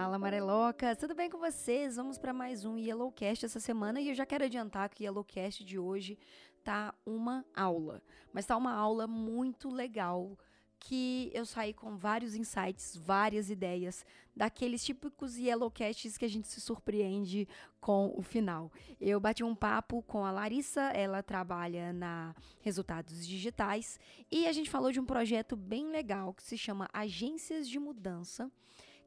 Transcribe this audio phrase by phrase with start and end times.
[0.00, 0.96] Fala, Mareloca!
[0.96, 1.96] Tudo bem com vocês?
[1.96, 5.62] Vamos para mais um Yellowcast essa semana e eu já quero adiantar que o Yellowcast
[5.62, 6.18] de hoje
[6.64, 8.02] tá uma aula,
[8.32, 10.38] mas tá uma aula muito legal
[10.78, 14.02] que eu saí com vários insights, várias ideias,
[14.34, 17.46] daqueles típicos Yellowcasts que a gente se surpreende
[17.78, 18.72] com o final.
[18.98, 24.00] Eu bati um papo com a Larissa, ela trabalha na Resultados Digitais,
[24.32, 28.50] e a gente falou de um projeto bem legal que se chama Agências de Mudança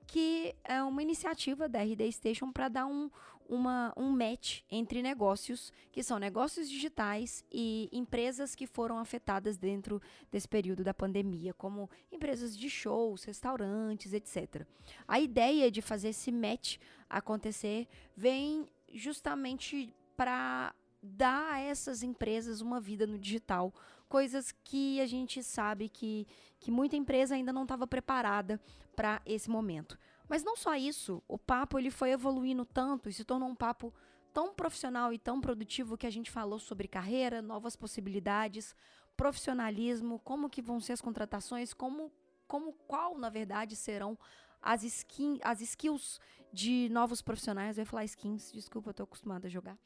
[0.07, 3.09] que é uma iniciativa da RD Station para dar um,
[3.47, 10.01] uma, um match entre negócios, que são negócios digitais e empresas que foram afetadas dentro
[10.31, 14.65] desse período da pandemia, como empresas de shows, restaurantes, etc.
[15.07, 16.77] A ideia de fazer esse match
[17.09, 23.73] acontecer vem justamente para dar a essas empresas uma vida no digital,
[24.07, 26.25] coisas que a gente sabe que,
[26.59, 28.61] que muita empresa ainda não estava preparada
[28.95, 29.99] para esse momento.
[30.29, 33.93] Mas não só isso, o papo ele foi evoluindo tanto e se tornou um papo
[34.31, 38.75] tão profissional e tão produtivo que a gente falou sobre carreira, novas possibilidades,
[39.17, 42.11] profissionalismo, como que vão ser as contratações, como
[42.47, 44.17] como qual na verdade serão
[44.61, 46.19] as, skin, as skills
[46.51, 47.77] de novos profissionais.
[47.77, 49.77] Eu ia falar skins, desculpa, eu tô acostumada a jogar.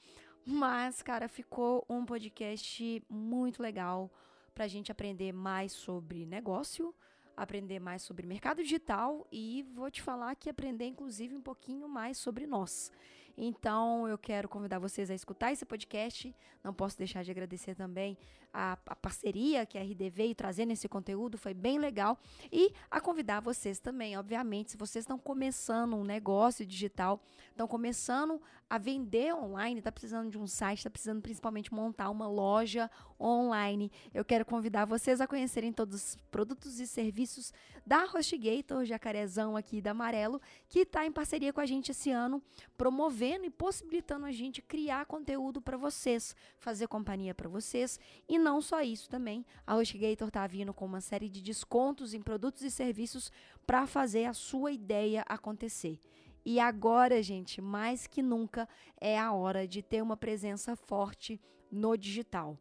[0.49, 4.09] Mas, cara, ficou um podcast muito legal
[4.55, 6.95] para a gente aprender mais sobre negócio,
[7.35, 12.17] aprender mais sobre mercado digital e vou te falar que aprender, inclusive, um pouquinho mais
[12.17, 12.93] sobre nós.
[13.37, 16.33] Então, eu quero convidar vocês a escutar esse podcast.
[16.63, 18.17] Não posso deixar de agradecer também
[18.53, 22.17] a, a parceria que a RD veio trazendo esse conteúdo, foi bem legal.
[22.51, 28.41] E a convidar vocês também, obviamente, se vocês estão começando um negócio digital, estão começando
[28.69, 33.91] a vender online, está precisando de um site, está precisando principalmente montar uma loja online,
[34.13, 37.53] eu quero convidar vocês a conhecerem todos os produtos e serviços
[37.85, 42.43] da HostGator, jacarezão aqui da Amarelo, que está em parceria com a gente esse ano,
[42.77, 47.97] promovendo e possibilitando a gente criar conteúdo para vocês, fazer companhia para vocês.
[48.27, 52.21] E não só isso também, a HostGator está vindo com uma série de descontos em
[52.21, 53.31] produtos e serviços
[53.65, 55.99] para fazer a sua ideia acontecer.
[56.45, 58.69] E agora, gente, mais que nunca,
[59.01, 62.57] é a hora de ter uma presença forte no digital.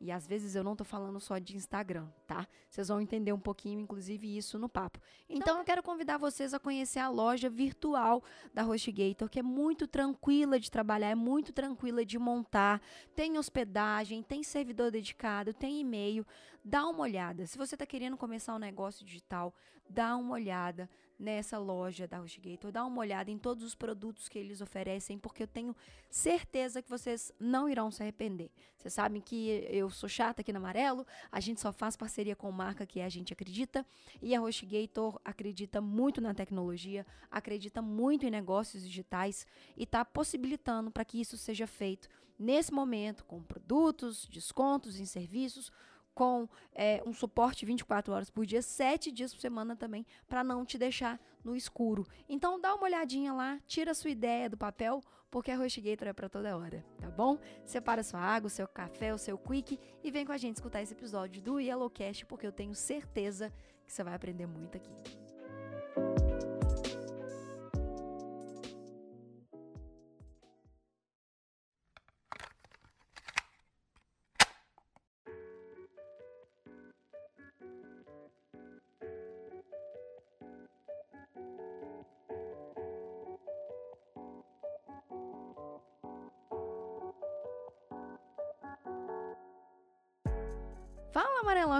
[0.00, 2.46] E às vezes eu não tô falando só de Instagram, tá?
[2.68, 5.00] Vocês vão entender um pouquinho, inclusive, isso no papo.
[5.28, 8.22] Então eu quero convidar vocês a conhecer a loja virtual
[8.54, 12.80] da HostGator, que é muito tranquila de trabalhar, é muito tranquila de montar.
[13.16, 16.24] Tem hospedagem, tem servidor dedicado, tem e-mail.
[16.64, 17.44] Dá uma olhada.
[17.46, 19.52] Se você está querendo começar um negócio digital,
[19.88, 20.88] dá uma olhada
[21.20, 25.42] nessa loja da HostGator, dá uma olhada em todos os produtos que eles oferecem, porque
[25.42, 25.76] eu tenho
[26.08, 28.50] certeza que vocês não irão se arrepender.
[28.78, 32.50] Vocês sabem que eu sou chata aqui no Amarelo, a gente só faz parceria com
[32.52, 33.84] marca que a gente acredita,
[34.20, 40.90] e a HostGator acredita muito na tecnologia, acredita muito em negócios digitais e está possibilitando
[40.90, 42.08] para que isso seja feito
[42.38, 45.70] nesse momento com produtos, descontos em serviços,
[46.14, 50.64] com é, um suporte 24 horas por dia, 7 dias por semana também, para não
[50.64, 52.06] te deixar no escuro.
[52.28, 56.12] Então dá uma olhadinha lá, tira a sua ideia do papel, porque a HostGator é
[56.12, 57.38] para toda hora, tá bom?
[57.64, 60.82] Separa sua água, o seu café, o seu quick e vem com a gente escutar
[60.82, 63.52] esse episódio do Yellowcast, porque eu tenho certeza
[63.86, 64.90] que você vai aprender muito aqui.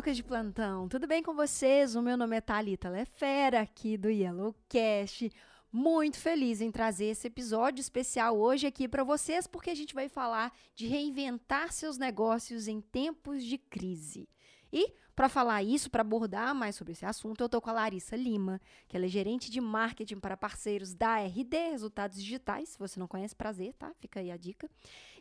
[0.00, 1.94] Amarelocas de plantão, tudo bem com vocês?
[1.94, 5.30] O meu nome é Thalita Lefera, aqui do Yellowcast.
[5.70, 10.08] Muito feliz em trazer esse episódio especial hoje aqui para vocês, porque a gente vai
[10.08, 14.26] falar de reinventar seus negócios em tempos de crise.
[14.72, 18.16] E para falar isso, para abordar mais sobre esse assunto, eu estou com a Larissa
[18.16, 18.58] Lima,
[18.88, 22.70] que ela é gerente de marketing para parceiros da RD Resultados Digitais.
[22.70, 23.92] Se você não conhece, prazer, tá?
[23.98, 24.70] Fica aí a dica.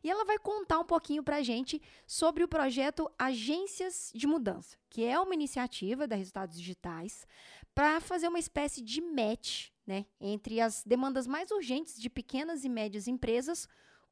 [0.02, 4.78] E ela vai contar um pouquinho para a gente sobre o projeto Agências de Mudança,
[4.90, 7.28] que é uma iniciativa da Resultados Digitais
[7.76, 12.70] para fazer uma espécie de match né, entre as demandas mais urgentes de pequenas e
[12.70, 13.68] médias empresas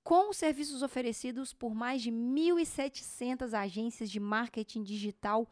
[0.08, 5.46] com os serviços oferecidos por mais de 1.700 agências de marketing digital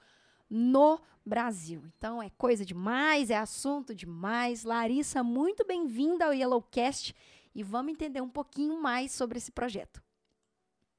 [0.50, 1.84] no Brasil.
[1.98, 4.64] Então é coisa demais, é assunto demais.
[4.64, 7.14] Larissa, muito bem-vinda ao Yellowcast
[7.54, 10.02] e vamos entender um pouquinho mais sobre esse projeto.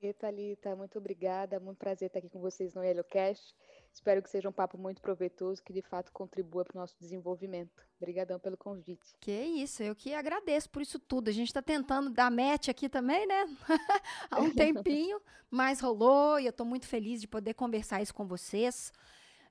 [0.02, 3.56] E Thalita, muito obrigada, muito prazer estar aqui com vocês no Yellowcast.
[3.96, 7.82] Espero que seja um papo muito proveitoso, que de fato contribua para o nosso desenvolvimento.
[7.98, 9.16] Obrigadão pelo convite.
[9.18, 11.30] Que isso, eu que agradeço por isso tudo.
[11.30, 13.46] A gente está tentando dar match aqui também, né?
[14.30, 15.18] Há um tempinho,
[15.50, 18.92] mas rolou e eu estou muito feliz de poder conversar isso com vocês.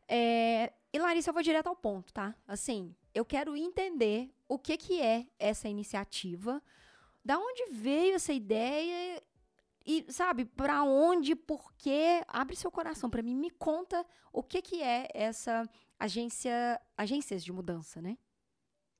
[0.08, 0.72] É...
[0.94, 2.36] E Larissa, eu vou direto ao ponto, tá?
[2.48, 6.62] Assim, eu quero entender o que, que é essa iniciativa,
[7.26, 9.24] da onde veio essa ideia
[9.86, 12.24] e, sabe, para onde, por quê?
[12.28, 17.52] Abre seu coração para mim, me conta o que, que é essa agência, agências de
[17.54, 18.18] mudança, né?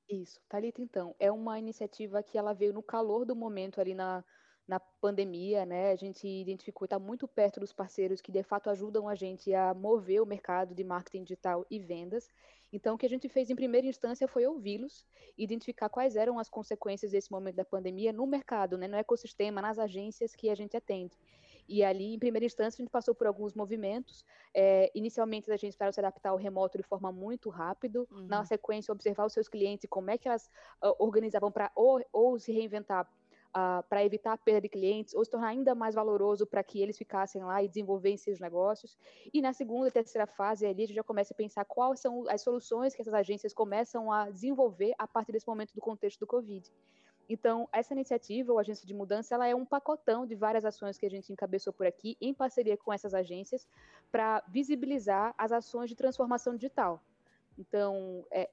[0.10, 4.24] Isso, Thalita, então, é uma iniciativa que ela veio no calor do momento ali na,
[4.68, 5.92] na pandemia, né?
[5.92, 9.74] A gente identificou, está muito perto dos parceiros que de fato ajudam a gente a
[9.74, 12.30] mover o mercado de marketing digital e vendas.
[12.75, 15.06] Então, o que a gente fez em primeira instância foi ouvi-los,
[15.38, 19.80] identificar quais eram as consequências desse momento da pandemia no mercado, né, no ecossistema, nas
[19.80, 21.18] agências que a gente atende.
[21.69, 24.25] E ali, em primeira instância, a gente passou por alguns movimentos.
[24.54, 28.07] É, inicialmente, a gente estava se adaptar ao remoto de forma muito rápido.
[28.12, 28.27] Uhum.
[28.27, 30.48] Na sequência, observar os seus clientes como é que elas
[30.83, 33.10] uh, organizavam para ou, ou se reinventar
[33.56, 36.81] uh, para evitar a perda de clientes ou se tornar ainda mais valoroso para que
[36.81, 38.98] eles ficassem lá e desenvolvessem seus negócios.
[39.34, 42.25] E na segunda e terceira fase ali a gente já começa a pensar quais são
[42.30, 46.28] as soluções que essas agências começam a desenvolver a partir desse momento do contexto do
[46.28, 46.69] Covid.
[47.28, 51.08] Então, essa iniciativa, ou Agência de Mudança, ela é um pacotão de várias ações que
[51.08, 53.68] a gente encabeçou por aqui, em parceria com essas agências,
[54.12, 57.01] para visibilizar as ações de transformação digital.
[57.58, 58.48] Então, é,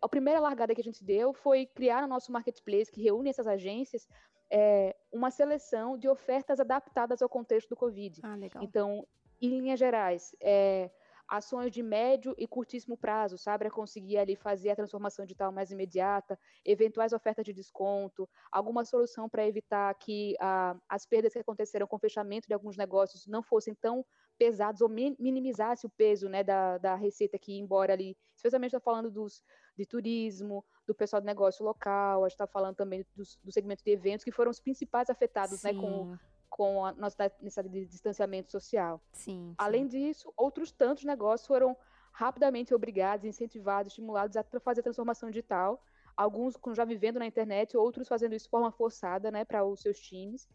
[0.00, 3.46] a primeira largada que a gente deu foi criar no nosso marketplace, que reúne essas
[3.46, 4.08] agências,
[4.50, 8.20] é, uma seleção de ofertas adaptadas ao contexto do Covid.
[8.22, 8.62] Ah, legal.
[8.62, 9.06] Então,
[9.40, 10.90] em linhas gerais, é,
[11.28, 13.64] ações de médio e curtíssimo prazo, sabe?
[13.64, 19.28] Para conseguir ali fazer a transformação digital mais imediata, eventuais ofertas de desconto, alguma solução
[19.28, 23.42] para evitar que ah, as perdas que aconteceram com o fechamento de alguns negócios não
[23.42, 24.04] fossem tão
[24.38, 28.16] pesados ou minimizasse o peso né, da, da receita que ia embora ali.
[28.34, 29.42] Especialmente está falando dos,
[29.76, 33.90] de turismo, do pessoal do negócio local, a gente está falando também do segmento de
[33.90, 36.16] eventos, que foram os principais afetados né, com,
[36.54, 39.02] com a nossa necessidade de distanciamento social.
[39.12, 39.54] Sim, sim.
[39.58, 41.76] Além disso, outros tantos negócios foram
[42.12, 45.82] rapidamente obrigados, incentivados, estimulados a fazer a transformação digital,
[46.16, 49.98] alguns já vivendo na internet, outros fazendo isso de forma forçada né, para os seus
[49.98, 50.48] times.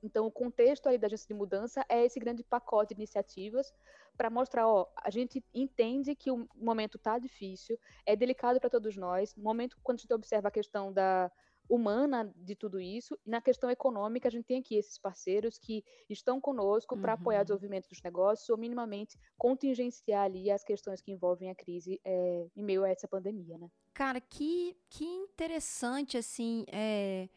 [0.00, 3.74] Então, o contexto aí da agência de mudança é esse grande pacote de iniciativas
[4.16, 7.76] para mostrar, ó, a gente entende que o momento está difícil,
[8.06, 9.34] é delicado para todos nós.
[9.34, 11.32] Momento quando a gente observa a questão da
[11.68, 15.84] humana de tudo isso, e na questão econômica a gente tem aqui esses parceiros que
[16.08, 17.44] estão conosco para apoiar o uhum.
[17.44, 22.62] desenvolvimento dos negócios ou minimamente contingenciar ali as questões que envolvem a crise é, em
[22.62, 23.70] meio a essa pandemia, né?
[23.92, 27.28] Cara, que, que interessante, assim, é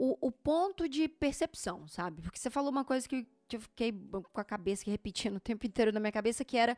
[0.00, 2.22] o, o ponto de percepção, sabe?
[2.22, 5.40] Porque você falou uma coisa que, que eu fiquei com a cabeça que repetindo o
[5.40, 6.76] tempo inteiro na minha cabeça, que era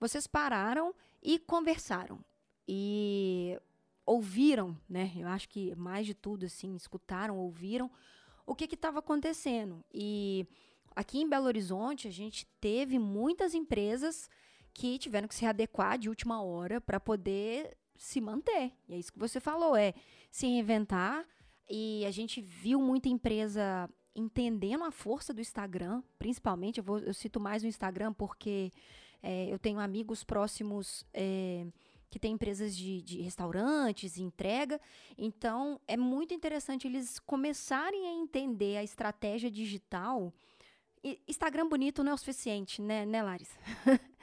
[0.00, 0.92] vocês pararam
[1.22, 2.18] e conversaram.
[2.66, 3.58] E
[4.06, 5.12] ouviram, né?
[5.16, 7.90] Eu acho que mais de tudo, assim, escutaram, ouviram
[8.46, 9.84] o que estava acontecendo.
[9.92, 10.46] E
[10.94, 14.28] aqui em Belo Horizonte, a gente teve muitas empresas
[14.72, 18.72] que tiveram que se adequar de última hora para poder se manter.
[18.88, 19.94] E é isso que você falou, é
[20.30, 21.24] se reinventar,
[21.68, 27.14] e a gente viu muita empresa entendendo a força do Instagram, principalmente, eu, vou, eu
[27.14, 28.70] cito mais o Instagram porque
[29.22, 31.66] é, eu tenho amigos próximos é,
[32.14, 34.80] que têm empresas de, de restaurantes, entrega,
[35.18, 40.32] então é muito interessante eles começarem a entender a estratégia digital.
[41.26, 43.20] Instagram bonito não é o suficiente, né, né?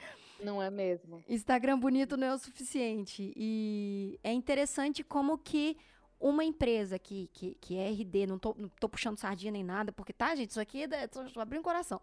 [0.42, 1.22] Não é mesmo.
[1.28, 3.32] Instagram bonito não é o suficiente.
[3.36, 5.76] E é interessante como que
[6.18, 9.92] uma empresa que, que, que é RD, não tô, não tô puxando sardinha nem nada,
[9.92, 12.00] porque tá, gente, isso aqui é, só abrindo o coração.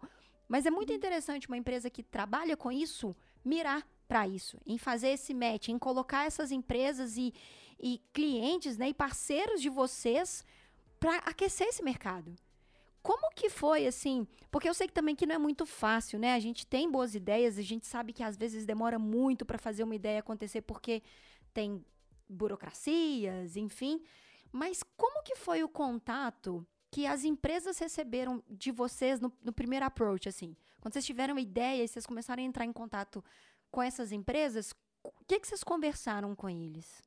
[0.48, 5.10] Mas é muito interessante uma empresa que trabalha com isso mirar para isso, em fazer
[5.10, 7.32] esse match, em colocar essas empresas e,
[7.78, 10.44] e clientes, né, e parceiros de vocês
[10.98, 12.34] para aquecer esse mercado.
[13.04, 14.26] Como que foi assim?
[14.50, 16.34] Porque eu sei que também que não é muito fácil, né?
[16.34, 19.84] A gente tem boas ideias, a gente sabe que às vezes demora muito para fazer
[19.84, 21.04] uma ideia acontecer porque
[21.54, 21.84] tem
[22.28, 24.02] burocracias, enfim.
[24.50, 29.86] Mas como que foi o contato que as empresas receberam de vocês no, no primeiro
[29.86, 30.56] approach, assim?
[30.80, 33.24] Quando vocês tiveram ideia e vocês começaram a entrar em contato
[33.70, 34.72] com essas empresas,
[35.02, 37.02] o que, que vocês conversaram com eles?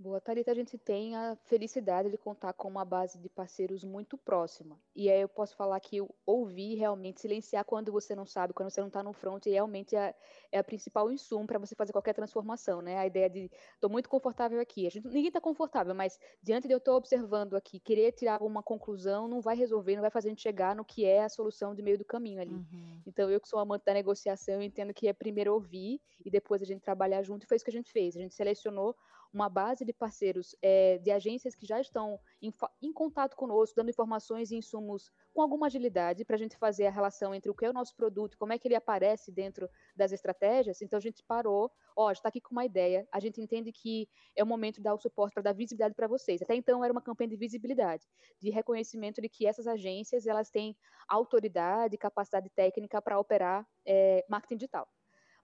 [0.00, 4.16] Boa, Thalita, a gente tem a felicidade de contar com uma base de parceiros muito
[4.16, 4.80] próxima.
[4.94, 8.80] E aí eu posso falar que ouvir realmente, silenciar quando você não sabe, quando você
[8.80, 10.14] não está no front, realmente é,
[10.52, 12.96] é a principal insumo para você fazer qualquer transformação, né?
[12.96, 14.86] A ideia de, estou muito confortável aqui.
[14.86, 18.62] A gente, ninguém está confortável, mas diante de eu estou observando aqui, querer tirar alguma
[18.62, 21.74] conclusão não vai resolver, não vai fazer a gente chegar no que é a solução
[21.74, 22.54] de meio do caminho ali.
[22.54, 23.02] Uhum.
[23.04, 26.62] Então, eu que sou amante da negociação, eu entendo que é primeiro ouvir e depois
[26.62, 28.16] a gente trabalhar junto, e foi isso que a gente fez.
[28.16, 28.94] A gente selecionou
[29.32, 33.90] uma base de parceiros é, de agências que já estão em, em, contato conosco, dando
[33.90, 37.64] informações e insumos com alguma agilidade para a gente fazer a relação entre o que
[37.64, 40.80] é o nosso produto, como é que ele aparece dentro das estratégias.
[40.80, 44.42] Então a gente parou, ó, está aqui com uma ideia, a gente entende que é
[44.42, 46.42] o momento de dar o suporte para dar visibilidade para vocês.
[46.42, 48.06] Até então era uma campanha de visibilidade,
[48.40, 50.76] de reconhecimento de que essas agências elas têm
[51.08, 54.88] autoridade, capacidade técnica para operar é, marketing digital.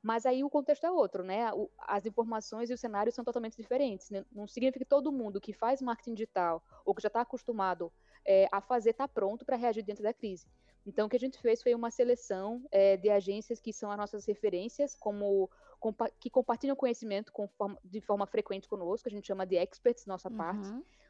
[0.04, 1.50] Mas aí o contexto é outro, né?
[1.78, 4.10] As informações e os cenários são totalmente diferentes.
[4.10, 4.22] Né?
[4.30, 7.90] Não significa que todo mundo que faz marketing digital ou que já está acostumado
[8.22, 10.46] é, a fazer está pronto para reagir dentro da crise.
[10.84, 13.96] Então, o que a gente fez foi uma seleção é, de agências que são as
[13.96, 19.46] nossas referências, como compa que compartilham conhecimento forma, de forma frequente conosco, a gente chama
[19.46, 20.36] de experts, nossa uhum.
[20.36, 20.68] parte.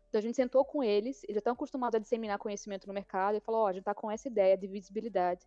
[0.08, 3.36] Então, a gente sentou com eles, eles já estão acostumados a disseminar conhecimento no mercado,
[3.36, 5.44] e falou: Ó, oh, a gente está com essa ideia de visibilidade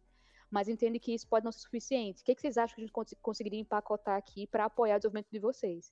[0.49, 2.21] mas entende que isso pode não ser suficiente.
[2.21, 4.99] O que, que vocês acham que a gente cons conseguiria empacotar aqui para apoiar o
[4.99, 5.91] desenvolvimento de vocês?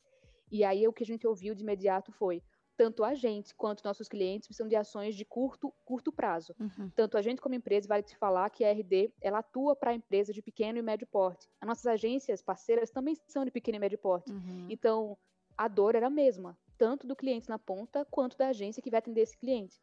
[0.52, 2.42] E aí o que a gente ouviu de imediato foi
[2.78, 6.54] tanto a gente quanto nossos clientes precisam de ações de curto, curto prazo.
[6.60, 6.90] Uhum.
[6.94, 10.36] Tanto a gente como empresa, vale te falar que a RD, ela atua para empresas
[10.36, 11.50] de pequeno e médio porte.
[11.62, 14.32] As nossas agências parceiras também são de pequeno e médio porte.
[14.32, 14.68] Uhum.
[14.70, 15.18] Então,
[15.58, 19.00] a dor era a mesma, tanto do cliente na ponta, quanto da agência que vai
[19.00, 19.80] atender esse cliente.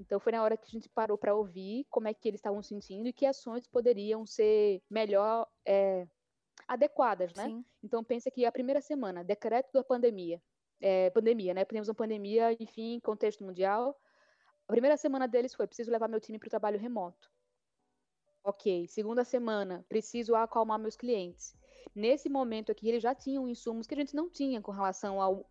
[0.00, 2.62] Então foi na hora que a gente parou para ouvir como é que eles estavam
[2.62, 6.06] sentindo e que ações poderiam ser melhor é,
[6.66, 7.44] adequadas, né?
[7.44, 7.64] Sim.
[7.82, 10.42] Então pensa que a primeira semana, decreto da pandemia,
[10.80, 11.64] é, pandemia, né?
[11.66, 13.94] Temos uma pandemia, enfim, contexto mundial.
[14.66, 17.30] A primeira semana deles foi preciso levar meu time para o trabalho remoto.
[18.42, 18.86] Ok.
[18.88, 21.54] Segunda semana, preciso acalmar meus clientes.
[21.94, 25.44] Nesse momento aqui, eles já tinham insumos que a gente não tinha com relação ao,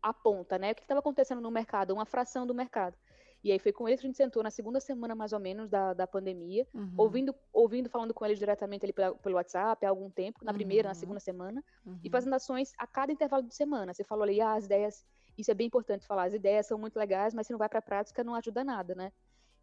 [0.00, 0.70] à ponta, né?
[0.70, 2.96] O que estava acontecendo no mercado, uma fração do mercado.
[3.44, 5.68] E aí foi com eles que a gente sentou na segunda semana, mais ou menos,
[5.68, 6.92] da, da pandemia, uhum.
[6.96, 10.88] ouvindo, ouvindo, falando com eles diretamente ali pelo, pelo WhatsApp há algum tempo, na primeira,
[10.88, 10.90] uhum.
[10.90, 11.98] na segunda semana, uhum.
[12.02, 13.94] e fazendo ações a cada intervalo de semana.
[13.94, 15.04] Você falou ali, ah, as ideias,
[15.38, 17.78] isso é bem importante falar, as ideias são muito legais, mas se não vai para
[17.78, 19.12] a prática, não ajuda nada, né?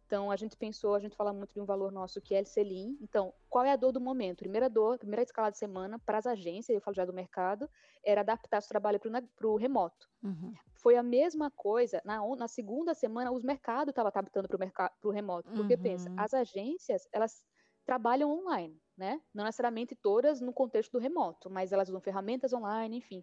[0.06, 2.46] Então, a gente pensou, a gente fala muito de um valor nosso que é o
[2.46, 2.96] Selim.
[3.00, 4.38] Então, qual é a dor do momento?
[4.38, 7.68] Primeira dor, primeira escala de semana para as agências, eu falo já do mercado,
[8.04, 10.08] era adaptar o trabalho para o remoto.
[10.22, 10.52] Uhum.
[10.74, 15.50] Foi a mesma coisa, na, na segunda semana, os mercados estavam adaptando para o remoto.
[15.52, 15.82] Porque, uhum.
[15.82, 17.44] pensa, as agências, elas
[17.84, 19.20] trabalham online, né?
[19.32, 23.22] Não necessariamente todas no contexto do remoto, mas elas usam ferramentas online, enfim.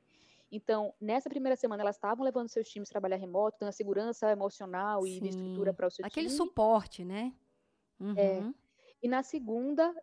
[0.52, 5.08] Então, nessa primeira semana, elas estavam levando seus times a trabalhar remoto, dando segurança emocional
[5.08, 6.36] e de estrutura para o seu Aquele time.
[6.36, 7.34] Aquele suporte, né?
[8.00, 8.18] Uhum.
[8.18, 8.54] É.
[9.02, 9.94] E na segunda,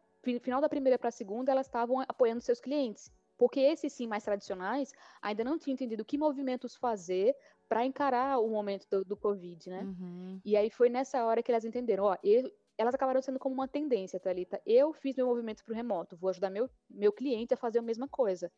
[0.40, 3.12] final da primeira para a segunda, elas estavam apoiando seus clientes.
[3.36, 7.36] Porque esses sim mais tradicionais ainda não tinham entendido que movimentos fazer
[7.68, 9.82] para encarar o momento do, do Covid, né?
[9.82, 10.40] Uhum.
[10.44, 13.68] E aí foi nessa hora que elas entenderam, ó, eu, elas acabaram sendo como uma
[13.68, 14.60] tendência, Thalita.
[14.64, 17.82] Eu fiz meu movimento para o remoto, vou ajudar meu, meu cliente a fazer a
[17.82, 18.50] mesma coisa.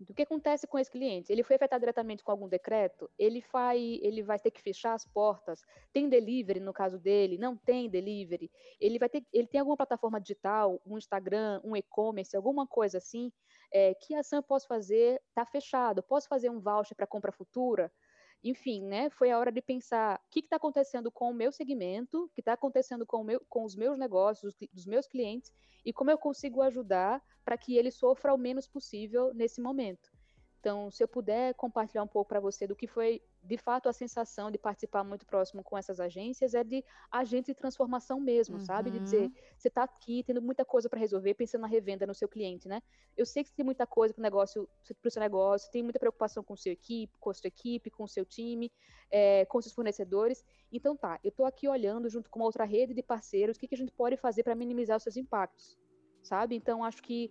[0.00, 1.32] O que acontece com esse cliente?
[1.32, 3.10] Ele foi afetado diretamente com algum decreto?
[3.18, 5.60] Ele vai, ele vai ter que fechar as portas?
[5.92, 7.36] Tem delivery no caso dele?
[7.36, 8.48] Não tem delivery?
[8.80, 13.32] Ele vai ter, ele tem alguma plataforma digital, um Instagram, um e-commerce, alguma coisa assim?
[13.72, 15.20] É, que ação eu posso fazer?
[15.28, 16.00] Está fechado?
[16.00, 17.92] Posso fazer um voucher para compra futura?
[18.42, 22.24] Enfim, né, foi a hora de pensar o que está acontecendo com o meu segmento,
[22.24, 25.52] o que está acontecendo com, meu, com os meus negócios, dos meus clientes,
[25.84, 30.10] e como eu consigo ajudar para que ele sofra o menos possível nesse momento.
[30.60, 33.92] Então, se eu puder compartilhar um pouco para você do que foi, de fato, a
[33.92, 38.64] sensação de participar muito próximo com essas agências, é de agente de transformação mesmo, uhum.
[38.64, 38.90] sabe?
[38.90, 39.32] De dizer, uhum.
[39.56, 42.82] você está aqui tendo muita coisa para resolver, pensando na revenda no seu cliente, né?
[43.16, 44.68] Eu sei que você tem muita coisa para o negócio,
[45.00, 47.88] para o seu negócio, tem muita preocupação com o seu equipe, com a sua equipe,
[47.88, 48.72] com o seu time,
[49.12, 50.44] é, com seus fornecedores.
[50.72, 53.68] Então, tá, eu estou aqui olhando junto com uma outra rede de parceiros, o que,
[53.68, 55.78] que a gente pode fazer para minimizar os seus impactos,
[56.20, 56.56] sabe?
[56.56, 57.30] Então, acho que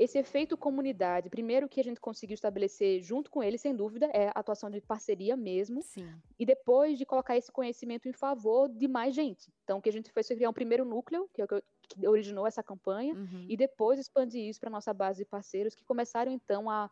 [0.00, 4.28] esse efeito comunidade, primeiro que a gente conseguiu estabelecer junto com ele, sem dúvida, é
[4.28, 5.82] a atuação de parceria mesmo.
[5.82, 6.10] Sim.
[6.38, 9.52] E depois de colocar esse conhecimento em favor de mais gente.
[9.62, 12.08] Então, o que a gente fez foi criar um primeiro núcleo, que, é o que
[12.08, 13.44] originou essa campanha, uhum.
[13.46, 16.90] e depois expandir isso para nossa base de parceiros, que começaram então a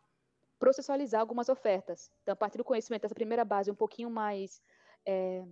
[0.59, 2.11] processualizar algumas ofertas.
[2.21, 4.61] Então, a partir do conhecimento dessa primeira base um pouquinho mais.
[5.03, 5.43] É,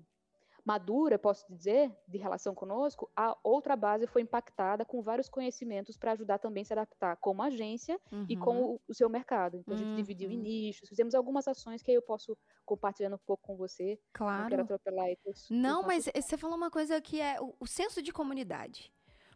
[0.68, 6.12] madura, posso dizer, de relação conosco, a outra base foi impactada com vários conhecimentos para
[6.12, 8.26] ajudar também a se adaptar como agência uhum.
[8.28, 9.56] e com o, o, seu mercado.
[9.56, 9.96] Então, a gente uhum.
[9.96, 13.98] dividiu em nichos, fizemos algumas ações que aí eu posso compartilhando um pouco com você.
[14.12, 14.42] Claro.
[14.42, 15.08] Não quero atropelar.
[15.50, 18.92] Não, mas você falou uma coisa que é o, o senso de comunidade.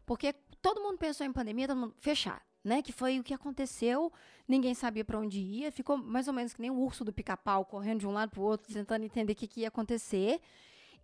[0.06, 2.82] Porque todo mundo pensou em pandemia, todo mundo fechar né?
[2.82, 4.12] Que foi o que aconteceu.
[4.48, 5.72] Ninguém sabia para onde ia.
[5.72, 8.40] Ficou mais ou menos que nem o urso do pica-pau correndo de um lado para
[8.40, 10.40] o outro, tentando entender o que, que ia acontecer.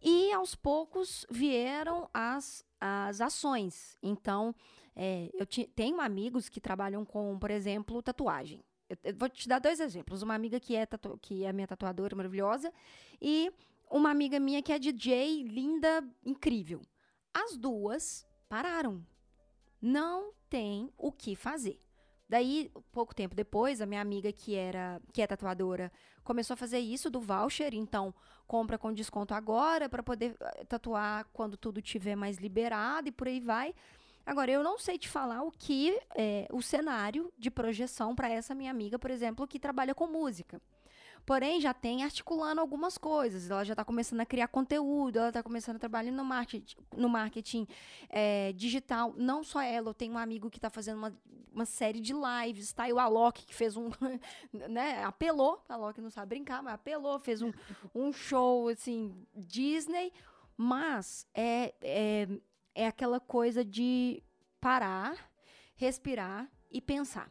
[0.01, 3.97] E aos poucos vieram as, as ações.
[4.01, 4.53] Então,
[4.95, 8.63] é, eu tenho amigos que trabalham com, por exemplo, tatuagem.
[8.89, 10.21] Eu, eu vou te dar dois exemplos.
[10.21, 12.71] Uma amiga que é, tatu, que é minha tatuadora maravilhosa
[13.21, 13.51] e
[13.89, 16.81] uma amiga minha que é DJ, linda, incrível.
[17.33, 19.05] As duas pararam.
[19.81, 21.79] Não tem o que fazer.
[22.29, 25.91] Daí, pouco tempo depois, a minha amiga que era que é tatuadora
[26.23, 28.13] começou a fazer isso do voucher, então
[28.45, 33.27] compra com desconto agora para poder eh, tatuar quando tudo tiver mais liberado e por
[33.27, 33.73] aí vai.
[34.25, 38.53] Agora, eu não sei te falar o que é o cenário de projeção para essa
[38.53, 40.61] minha amiga, por exemplo, que trabalha com música.
[41.27, 43.51] Porém, já tem articulando algumas coisas.
[43.51, 47.09] Ela já está começando a criar conteúdo, ela está começando a trabalhar no marketing, no
[47.09, 47.67] marketing
[48.07, 49.13] é, digital.
[49.17, 51.13] Não só ela, eu tenho um amigo que está fazendo uma,
[51.51, 52.87] uma série de lives, tá?
[52.87, 53.89] E o Alok, que fez um.
[54.69, 55.03] né?
[55.03, 57.51] Apelou, a Alok não sabe brincar, mas apelou, fez um,
[57.93, 60.13] um show, assim, Disney.
[60.55, 62.27] Mas é, é,
[62.73, 64.23] é aquela coisa de
[64.61, 65.29] parar,
[65.75, 67.29] respirar e pensar.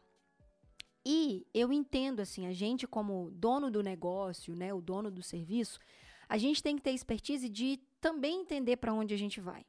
[1.09, 5.79] E eu entendo assim, a gente como dono do negócio, né, o dono do serviço,
[6.27, 9.65] a gente tem que ter expertise de também entender para onde a gente vai.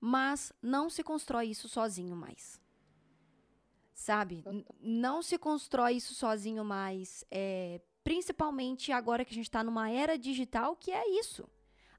[0.00, 2.60] Mas não se constrói isso sozinho mais.
[3.94, 4.42] Sabe?
[4.80, 7.24] Não se constrói isso sozinho mais.
[7.30, 11.48] É, principalmente agora que a gente está numa era digital, que é isso.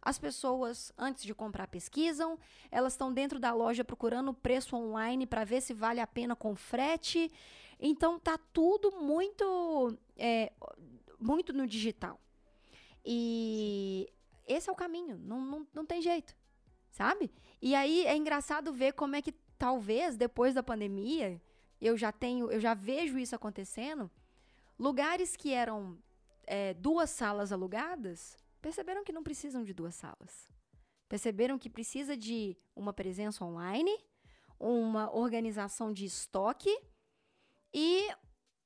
[0.02, 2.38] As pessoas, antes de comprar, pesquisam,
[2.70, 6.36] elas estão dentro da loja procurando o preço online para ver se vale a pena
[6.36, 7.32] com frete.
[7.80, 10.52] Então tá tudo muito, é,
[11.20, 12.20] muito no digital.
[13.06, 14.12] E
[14.46, 16.36] esse é o caminho, não, não, não tem jeito,
[16.90, 17.32] sabe?
[17.62, 21.42] E aí é engraçado ver como é que talvez depois da pandemia,
[21.80, 24.10] eu já tenho, eu já vejo isso acontecendo.
[24.78, 25.98] Lugares que eram
[26.46, 30.50] é, duas salas alugadas perceberam que não precisam de duas salas.
[31.08, 33.98] Perceberam que precisa de uma presença online,
[34.60, 36.76] uma organização de estoque
[37.74, 38.08] e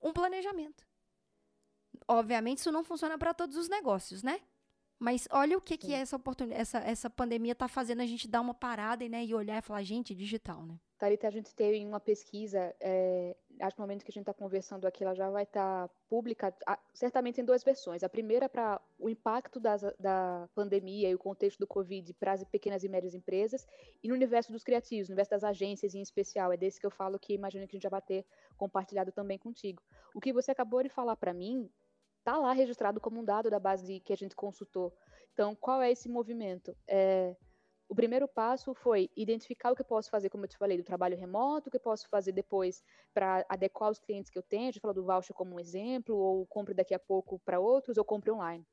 [0.01, 0.85] um planejamento.
[2.07, 4.41] Obviamente, isso não funciona para todos os negócios, né?
[5.01, 8.39] Mas olha o que, que essa oportunidade, essa, essa pandemia está fazendo a gente dar
[8.39, 10.79] uma parada né, e olhar e falar, gente, digital, né?
[10.99, 14.33] Thalita, a gente teve uma pesquisa, é, acho que no momento que a gente está
[14.35, 16.55] conversando aqui, ela já vai estar tá pública,
[16.93, 18.03] certamente em duas versões.
[18.03, 22.43] A primeira para o impacto das, da pandemia e o contexto do Covid para as
[22.43, 23.65] pequenas e médias empresas,
[24.03, 26.53] e no universo dos criativos, no universo das agências em especial.
[26.53, 28.23] É desse que eu falo que imagino que a gente já vai ter
[28.55, 29.81] compartilhado também contigo.
[30.13, 31.67] O que você acabou de falar para mim
[32.21, 34.93] está lá registrado como um dado da base que a gente consultou.
[35.33, 36.75] Então, qual é esse movimento?
[36.87, 37.35] É,
[37.89, 40.83] o primeiro passo foi identificar o que eu posso fazer, como eu te falei, do
[40.83, 42.81] trabalho remoto, o que eu posso fazer depois
[43.13, 44.69] para adequar os clientes que eu tenho.
[44.69, 47.97] A gente falou do voucher como um exemplo, ou compre daqui a pouco para outros,
[47.97, 48.65] ou compre online.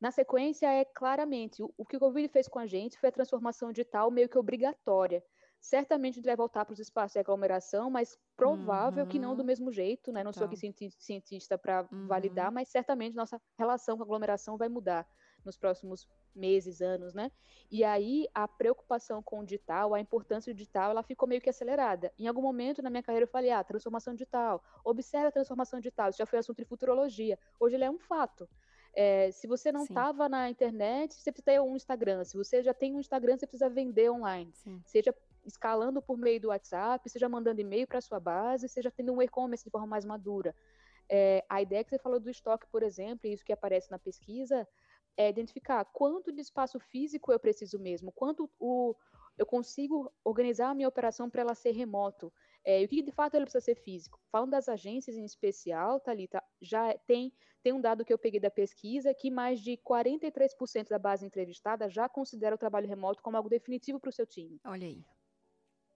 [0.00, 3.12] Na sequência, é claramente o, o que o Covid fez com a gente foi a
[3.12, 5.24] transformação digital meio que obrigatória.
[5.66, 9.08] Certamente vai voltar para os espaços de aglomeração, mas provável uhum.
[9.08, 9.46] que não do uhum.
[9.46, 10.22] mesmo jeito, né?
[10.22, 12.06] Não sou aqui cientista para uhum.
[12.06, 15.04] validar, mas certamente nossa relação com a aglomeração vai mudar
[15.44, 17.32] nos próximos meses, anos, né?
[17.68, 21.50] E aí a preocupação com o digital, a importância do digital, ela ficou meio que
[21.50, 22.12] acelerada.
[22.16, 26.10] Em algum momento na minha carreira eu falei, ah, transformação digital, observe a transformação digital,
[26.10, 27.36] isso já foi assunto de futurologia.
[27.58, 28.48] Hoje ele é um fato.
[28.94, 32.24] É, se você não estava na internet, você precisa ter um Instagram.
[32.24, 34.50] Se você já tem um Instagram, você precisa vender online.
[34.54, 34.80] Sim.
[34.86, 35.14] Seja
[35.46, 39.64] escalando por meio do WhatsApp, seja mandando e-mail para sua base, seja tendo um e-commerce
[39.64, 40.54] de forma mais madura.
[41.08, 43.98] É, a ideia que você falou do estoque, por exemplo, e isso que aparece na
[43.98, 44.66] pesquisa,
[45.16, 48.94] é identificar quanto de espaço físico eu preciso mesmo, quanto o,
[49.38, 52.32] eu consigo organizar a minha operação para ela ser remoto.
[52.64, 54.20] É, e o que de fato ele precisa ser físico?
[54.30, 57.32] Falando das agências em especial, Thalita, já tem,
[57.62, 61.88] tem um dado que eu peguei da pesquisa que mais de 43% da base entrevistada
[61.88, 64.60] já considera o trabalho remoto como algo definitivo para o seu time.
[64.64, 65.04] Olha aí.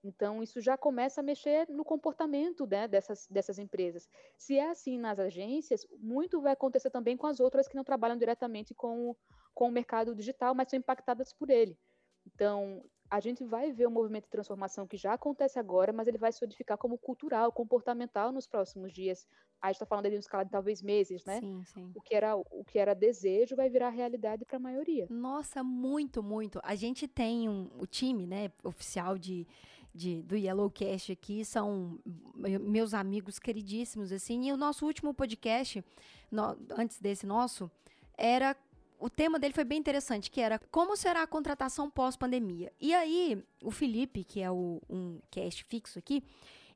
[0.03, 4.09] Então, isso já começa a mexer no comportamento né, dessas, dessas empresas.
[4.37, 8.17] Se é assim nas agências, muito vai acontecer também com as outras que não trabalham
[8.17, 9.15] diretamente com,
[9.55, 11.79] com o mercado digital, mas são impactadas por ele.
[12.27, 16.17] Então, a gente vai ver o movimento de transformação que já acontece agora, mas ele
[16.17, 19.27] vai se solidificar como cultural, comportamental nos próximos dias.
[19.61, 21.41] A gente está falando ali de uma escala de talvez meses, né?
[21.41, 21.93] Sim, sim.
[21.95, 25.07] O que era, o que era desejo vai virar realidade para a maioria.
[25.11, 26.61] Nossa, muito, muito.
[26.63, 29.47] A gente tem um, o time, né, oficial de,
[29.94, 31.98] de, do Yellowcast aqui, são
[32.35, 35.85] meus amigos queridíssimos, assim, e o nosso último podcast,
[36.31, 37.70] no, antes desse nosso,
[38.16, 38.57] era
[38.98, 42.70] o tema dele foi bem interessante, que era como será a contratação pós-pandemia.
[42.79, 46.22] E aí, o Felipe, que é o, um cast fixo aqui,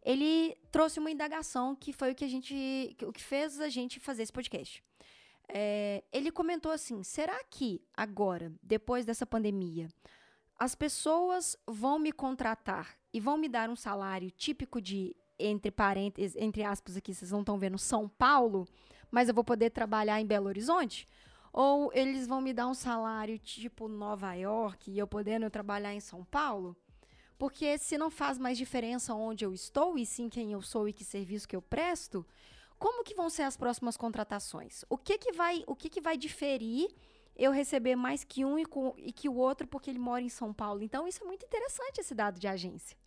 [0.03, 4.01] ele trouxe uma indagação que foi o que a gente, o que fez a gente
[4.01, 4.83] fazer esse podcast.
[5.49, 9.89] É, ele comentou assim: será que agora, depois dessa pandemia,
[10.59, 16.37] as pessoas vão me contratar e vão me dar um salário típico de entre parênteses,
[16.37, 18.67] entre aspas aqui, vocês não estão vendo São Paulo,
[19.09, 21.09] mas eu vou poder trabalhar em Belo Horizonte?
[21.53, 26.01] Ou eles vão me dar um salário tipo Nova York e eu podendo trabalhar em
[26.01, 26.77] São Paulo?
[27.39, 30.93] Porque se não faz mais diferença onde eu estou e sim quem eu sou e
[30.93, 32.27] que serviço que eu presto,
[32.77, 34.85] como que vão ser as próximas contratações?
[34.89, 36.89] O que que vai, o que que vai diferir
[37.37, 40.29] eu receber mais que um e, com, e que o outro porque ele mora em
[40.29, 40.83] São Paulo?
[40.83, 43.04] Então isso é muito interessante esse dado de agência.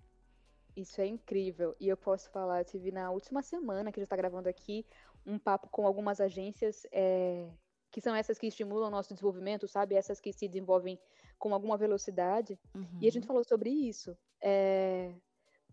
[0.78, 1.76] Isso é incrível.
[1.80, 4.86] E eu posso falar, eu tive na última semana que a gente está gravando aqui
[5.26, 7.50] um papo com algumas agências é,
[7.92, 9.96] que são essas que estimulam o nosso desenvolvimento, sabe?
[9.96, 11.00] Essas que se desenvolvem
[11.40, 12.60] com alguma velocidade.
[12.76, 13.00] Uhum.
[13.02, 13.28] E a gente uhum.
[13.28, 14.16] falou sobre isso.
[14.40, 15.16] É...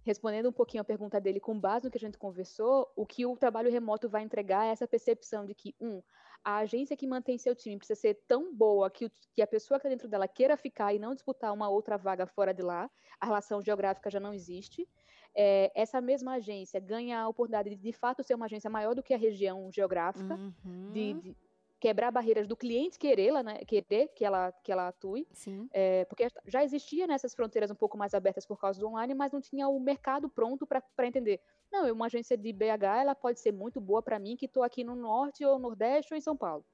[0.04, 3.24] Respondendo um pouquinho a pergunta dele, com base no que a gente conversou, o que
[3.24, 6.02] o trabalho remoto vai entregar é essa percepção de que, um,
[6.44, 9.80] a agência que mantém seu time precisa ser tão boa que, o, que a pessoa
[9.80, 12.90] que está dentro dela queira ficar e não disputar uma outra vaga fora de lá.
[13.18, 14.86] A relação geográfica já não existe.
[15.34, 19.02] É, essa mesma agência ganha a oportunidade de, de fato, ser uma agência maior do
[19.02, 20.92] que a região geográfica, uhum.
[20.92, 21.36] de, de,
[21.84, 25.28] quebrar barreiras do cliente querer, né, querer que ela, que ela atue.
[25.70, 29.30] É, porque já existia nessas fronteiras um pouco mais abertas por causa do online, mas
[29.30, 31.42] não tinha o mercado pronto para entender.
[31.70, 34.82] Não, uma agência de BH ela pode ser muito boa para mim que estou aqui
[34.82, 36.64] no norte ou nordeste ou em São Paulo.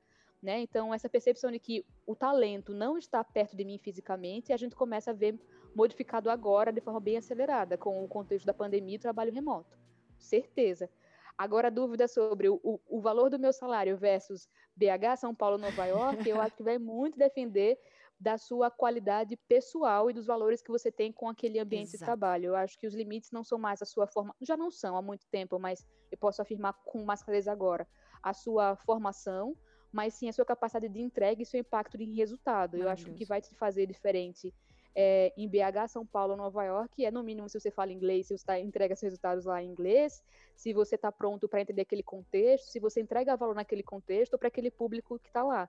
[0.41, 0.61] Né?
[0.61, 4.77] Então, essa percepção de que o talento não está perto de mim fisicamente, a gente
[4.77, 5.37] começa a ver
[5.75, 9.77] modificado agora de forma bem acelerada, com o contexto da pandemia e trabalho remoto.
[10.21, 10.89] Certeza.
[11.41, 15.57] Agora, a dúvida sobre o, o, o, valor do meu salário versus BH, São Paulo,
[15.57, 17.79] Nova York, eu acho que vai muito defender
[18.21, 21.99] da sua qualidade pessoal e dos valores que você tem com aquele ambiente Exato.
[21.99, 22.45] de trabalho.
[22.45, 25.01] Eu acho que os limites não são mais a sua forma, já não são há
[25.01, 27.89] muito tempo, mas eu posso afirmar com mais clareza agora,
[28.23, 29.57] a sua formação,
[29.91, 32.77] mas sim a sua capacidade de entrega e seu impacto em resultado.
[32.77, 34.53] Eu acho que o que vai te fazer diferente
[34.95, 38.37] é, em BH, São Paulo, Nova York, é no mínimo se você fala inglês, se
[38.37, 40.23] você tá, entrega seus resultados lá em inglês,
[40.57, 44.49] se você está pronto para entender aquele contexto, se você entrega valor naquele contexto para
[44.49, 45.69] aquele público que está lá.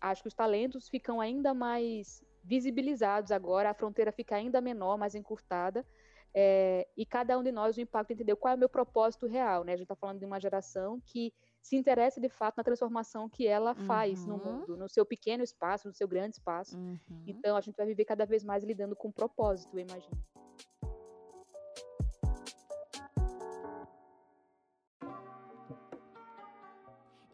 [0.00, 5.14] Acho que os talentos ficam ainda mais visibilizados agora, a fronteira fica ainda menor, mais
[5.14, 5.84] encurtada,
[6.32, 9.64] é, e cada um de nós o impacto entendeu qual é o meu propósito real,
[9.64, 9.72] né?
[9.72, 13.46] A gente está falando de uma geração que se interessa de fato na transformação que
[13.46, 14.28] ela faz uhum.
[14.28, 16.76] no mundo, no seu pequeno espaço, no seu grande espaço.
[16.76, 16.98] Uhum.
[17.26, 20.18] Então a gente vai viver cada vez mais lidando com propósito, eu imagino.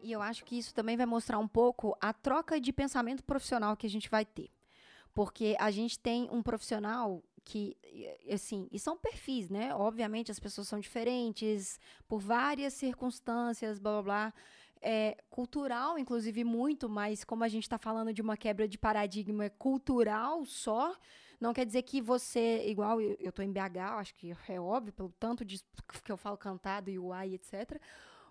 [0.05, 3.75] E eu acho que isso também vai mostrar um pouco a troca de pensamento profissional
[3.75, 4.51] que a gente vai ter.
[5.15, 7.77] Porque a gente tem um profissional que,
[8.29, 9.73] assim, e são perfis, né?
[9.73, 14.33] Obviamente as pessoas são diferentes por várias circunstâncias, blá blá blá.
[14.81, 19.49] É, cultural, inclusive, muito, mas como a gente está falando de uma quebra de paradigma
[19.49, 20.95] cultural só,
[21.39, 24.93] não quer dizer que você, igual eu, eu tô em BH, acho que é óbvio,
[24.93, 25.63] pelo tanto de
[26.03, 27.79] que eu falo cantado e uai, etc.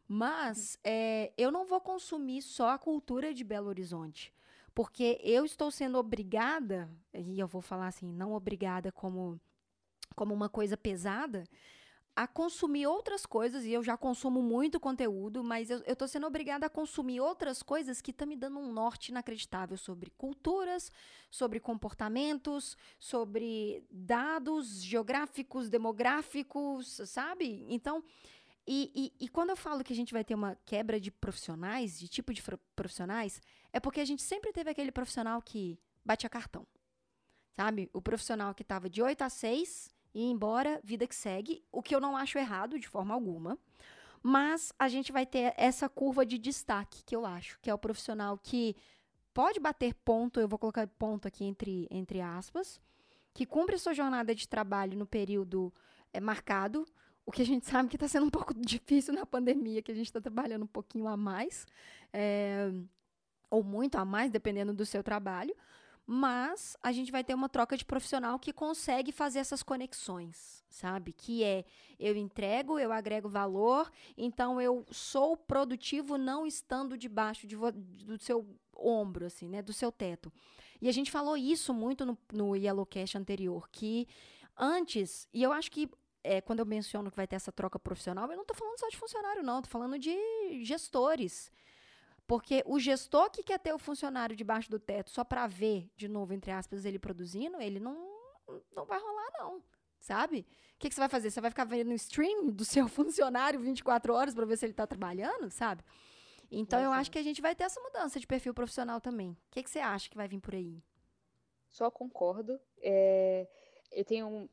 [0.07, 4.33] Mas é, eu não vou consumir só a cultura de Belo Horizonte.
[4.74, 9.40] Porque eu estou sendo obrigada, e eu vou falar assim, não obrigada como,
[10.16, 11.44] como uma coisa pesada,
[12.16, 16.66] a consumir outras coisas, e eu já consumo muito conteúdo, mas eu estou sendo obrigada
[16.66, 20.92] a consumir outras coisas que tá me dando um norte inacreditável sobre culturas,
[21.28, 27.66] sobre comportamentos, sobre dados geográficos, demográficos, sabe?
[27.68, 28.02] Então,
[28.66, 31.98] e, e, e, quando eu falo que a gente vai ter uma quebra de profissionais,
[31.98, 32.42] de tipo de
[32.74, 33.42] profissionais,
[33.74, 36.64] é porque a gente sempre teve aquele profissional que batia cartão.
[37.56, 37.90] Sabe?
[37.92, 41.92] O profissional que estava de 8 a 6 e embora, vida que segue, o que
[41.92, 43.58] eu não acho errado de forma alguma.
[44.22, 47.78] Mas a gente vai ter essa curva de destaque, que eu acho, que é o
[47.78, 48.76] profissional que
[49.34, 52.80] pode bater ponto, eu vou colocar ponto aqui entre, entre aspas,
[53.34, 55.74] que cumpre sua jornada de trabalho no período
[56.12, 56.87] é, marcado,
[57.26, 59.94] o que a gente sabe que está sendo um pouco difícil na pandemia, que a
[59.94, 61.66] gente está trabalhando um pouquinho a mais,
[62.12, 62.70] é,
[63.55, 65.55] ou muito a mais, dependendo do seu trabalho,
[66.07, 71.12] mas a gente vai ter uma troca de profissional que consegue fazer essas conexões, sabe?
[71.12, 71.64] Que é
[71.99, 78.47] eu entrego, eu agrego valor, então eu sou produtivo não estando debaixo de do seu
[78.77, 79.62] ombro, assim, né?
[79.62, 80.31] Do seu teto.
[80.81, 84.07] E a gente falou isso muito no, no Yellowcast anterior, que
[84.59, 85.88] antes, e eu acho que
[86.23, 88.88] é, quando eu menciono que vai ter essa troca profissional, eu não estou falando só
[88.88, 90.14] de funcionário, não, estou falando de
[90.64, 91.51] gestores.
[92.26, 96.08] Porque o gestor que quer ter o funcionário debaixo do teto só para ver, de
[96.08, 97.96] novo, entre aspas, ele produzindo, ele não,
[98.74, 99.62] não vai rolar, não.
[100.00, 100.46] Sabe?
[100.74, 101.30] O que, que você vai fazer?
[101.30, 104.72] Você vai ficar vendo o stream do seu funcionário 24 horas para ver se ele
[104.72, 105.82] está trabalhando, sabe?
[106.50, 109.30] Então, eu acho que a gente vai ter essa mudança de perfil profissional também.
[109.30, 110.82] O que, que você acha que vai vir por aí?
[111.70, 112.60] Só concordo.
[112.80, 113.48] É,
[113.90, 114.48] eu tenho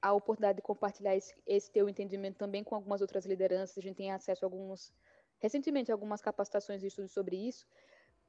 [0.00, 3.78] a oportunidade de compartilhar esse, esse teu entendimento também com algumas outras lideranças.
[3.78, 4.92] A gente tem acesso a alguns
[5.38, 7.66] recentemente algumas capacitações e estudos sobre isso,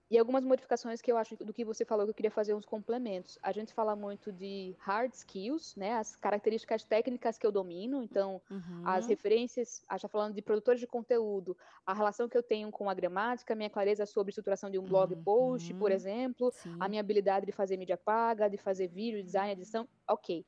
[0.10, 2.66] e algumas modificações que eu acho do que você falou que eu queria fazer uns
[2.66, 3.38] complementos.
[3.44, 5.94] A gente fala muito de hard skills, né?
[5.94, 8.82] As características técnicas que eu domino, então uhum.
[8.84, 12.72] as referências, a gente tá falando de produtores de conteúdo, a relação que eu tenho
[12.72, 15.24] com a gramática, a minha clareza sobre estruturação de um blog uhum.
[15.24, 16.76] post, por exemplo, Sim.
[16.80, 20.44] a minha habilidade de fazer mídia paga, de fazer vídeo, design, edição, ok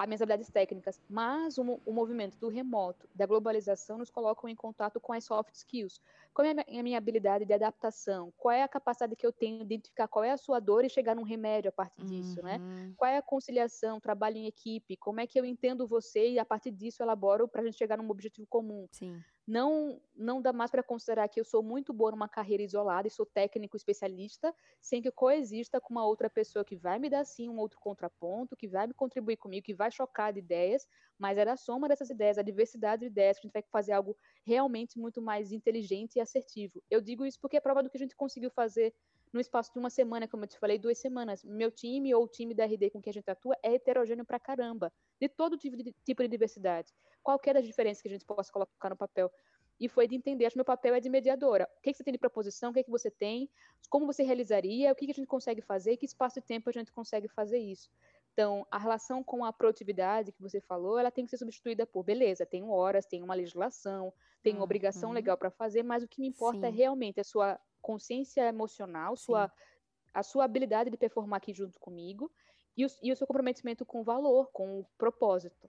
[0.00, 4.54] as minhas habilidades técnicas, mas o, o, movimento do remoto, da globalização, nos colocam em
[4.54, 6.00] contato com as soft skills.
[6.32, 8.32] Qual é a minha, a minha habilidade de adaptação?
[8.38, 10.88] Qual é a capacidade que eu tenho de identificar qual é a sua dor e
[10.88, 12.56] chegar num remédio a partir disso, né?
[12.56, 12.86] uhum.
[12.86, 12.92] né?
[12.96, 14.96] Qual é a conciliação, trabalho em equipe?
[14.96, 17.98] Como é que eu entendo você e a partir disso elaboro para a gente chegar
[17.98, 18.88] num objetivo comum?
[18.90, 23.08] Sim não não dá mais para considerar que eu sou muito boa numa carreira isolada
[23.08, 27.24] e sou técnico especialista, sem que coexista com uma outra pessoa que vai me dar
[27.24, 30.86] sim um outro contraponto, que vai me contribuir comigo, que vai chocar de ideias,
[31.18, 33.92] mas é da soma dessas ideias, a diversidade de ideias que a gente vai fazer
[33.92, 36.82] algo realmente muito mais inteligente e assertivo.
[36.90, 38.94] Eu digo isso porque é prova do que a gente conseguiu fazer
[39.32, 41.44] no espaço de uma semana, como eu te falei, duas semanas.
[41.44, 44.40] Meu time ou o time da RD com que a gente atua é heterogêneo pra
[44.40, 46.92] caramba, de todo tipo de, tipo de diversidade.
[47.22, 49.30] Qualquer das diferenças que a gente possa colocar no papel.
[49.78, 51.68] E foi de entender, acho que meu papel é de mediadora.
[51.78, 53.48] O que, que você tem de proposição, o que, que você tem,
[53.88, 56.72] como você realizaria, o que, que a gente consegue fazer, que espaço de tempo a
[56.72, 57.90] gente consegue fazer isso.
[58.40, 62.02] Então, a relação com a produtividade que você falou, ela tem que ser substituída por,
[62.02, 64.10] beleza, tem horas, tem uma legislação,
[64.42, 65.14] tem uma obrigação uhum.
[65.14, 66.74] legal para fazer, mas o que me importa é Sim.
[66.74, 69.52] é realmente a sua consciência emocional, sua,
[70.14, 72.32] a sua habilidade de performar aqui junto comigo
[72.74, 75.68] e o, e o seu comprometimento com o valor, com o propósito.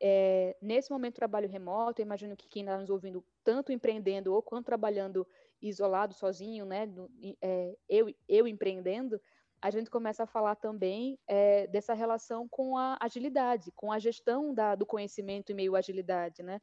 [0.00, 4.40] É, nesse momento trabalho remoto, eu imagino que quem está nos ouvindo, tanto empreendendo ou
[4.40, 5.28] quanto trabalhando
[5.60, 7.10] isolado, sozinho, né, do,
[7.42, 9.20] é, eu, eu empreendendo,
[9.62, 14.54] a gente começa a falar também é, dessa relação com a agilidade, com a gestão
[14.54, 16.60] da, do conhecimento e meio agilidade, né?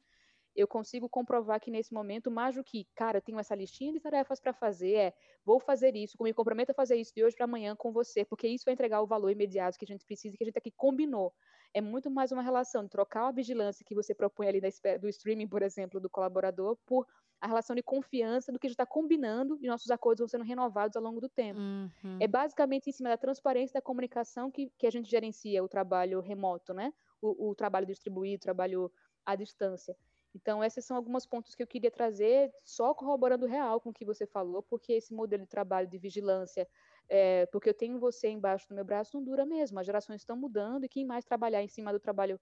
[0.58, 4.40] Eu consigo comprovar que nesse momento, mais do que, cara, tenho essa listinha de tarefas
[4.40, 7.76] para fazer, é, vou fazer isso, me comprometo a fazer isso de hoje para amanhã
[7.76, 10.46] com você, porque isso vai entregar o valor imediato que a gente precisa, que a
[10.46, 11.32] gente aqui combinou.
[11.72, 14.60] É muito mais uma relação de trocar a vigilância que você propõe ali
[15.00, 17.06] do streaming, por exemplo, do colaborador, por
[17.40, 20.42] a relação de confiança do que a gente está combinando e nossos acordos vão sendo
[20.42, 21.60] renovados ao longo do tempo.
[21.60, 22.18] Uhum.
[22.18, 26.20] É basicamente em cima da transparência da comunicação que, que a gente gerencia o trabalho
[26.20, 26.92] remoto, né?
[27.22, 28.92] O, o trabalho distribuído, o trabalho
[29.24, 29.96] à distância.
[30.40, 34.04] Então, esses são alguns pontos que eu queria trazer, só corroborando real com o que
[34.04, 36.68] você falou, porque esse modelo de trabalho de vigilância,
[37.08, 39.78] é, porque eu tenho você embaixo do meu braço, não dura mesmo.
[39.80, 42.40] As gerações estão mudando e quem mais trabalhar em cima do trabalho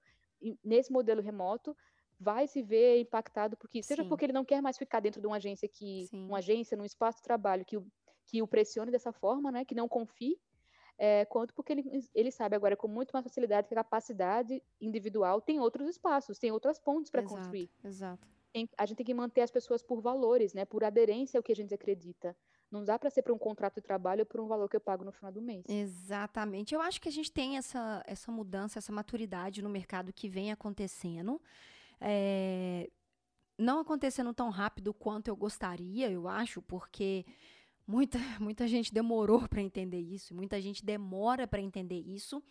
[0.62, 1.74] nesse modelo remoto
[2.18, 4.08] vai se ver impactado, porque seja Sim.
[4.08, 6.28] porque ele não quer mais ficar dentro de uma agência que, Sim.
[6.28, 7.86] uma agência, num espaço de trabalho que o,
[8.26, 10.38] que o pressione dessa forma, né, que não confie,
[10.98, 15.40] é, quanto porque ele, ele sabe agora com muito mais facilidade que a capacidade individual
[15.40, 17.70] tem outros espaços, tem outras pontes para construir.
[17.84, 18.26] Exato.
[18.52, 21.52] Tem, a gente tem que manter as pessoas por valores, né, por aderência ao que
[21.52, 22.34] a gente acredita.
[22.70, 24.80] Não dá para ser por um contrato de trabalho ou por um valor que eu
[24.80, 25.64] pago no final do mês.
[25.68, 26.74] Exatamente.
[26.74, 30.50] Eu acho que a gente tem essa, essa mudança, essa maturidade no mercado que vem
[30.50, 31.40] acontecendo.
[32.00, 32.90] É,
[33.58, 37.24] não acontecendo tão rápido quanto eu gostaria, eu acho, porque
[37.86, 42.42] Muita, muita gente demorou para entender isso, muita gente demora para entender isso.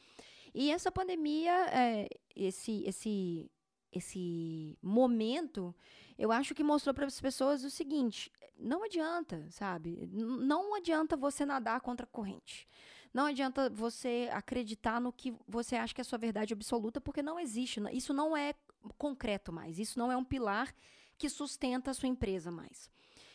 [0.54, 3.52] E essa pandemia, é, esse, esse,
[3.92, 5.76] esse momento,
[6.18, 10.08] eu acho que mostrou para as pessoas o seguinte: não adianta, sabe?
[10.14, 12.68] Não adianta você nadar contra a corrente.
[13.14, 17.22] Não adianta você acreditar no que você acha que é a sua verdade absoluta, porque
[17.22, 17.82] não existe.
[17.94, 18.54] Isso não é
[18.98, 19.80] concreto mais.
[19.80, 20.74] Isso não é um pilar
[21.18, 22.90] que sustenta a sua empresa mais.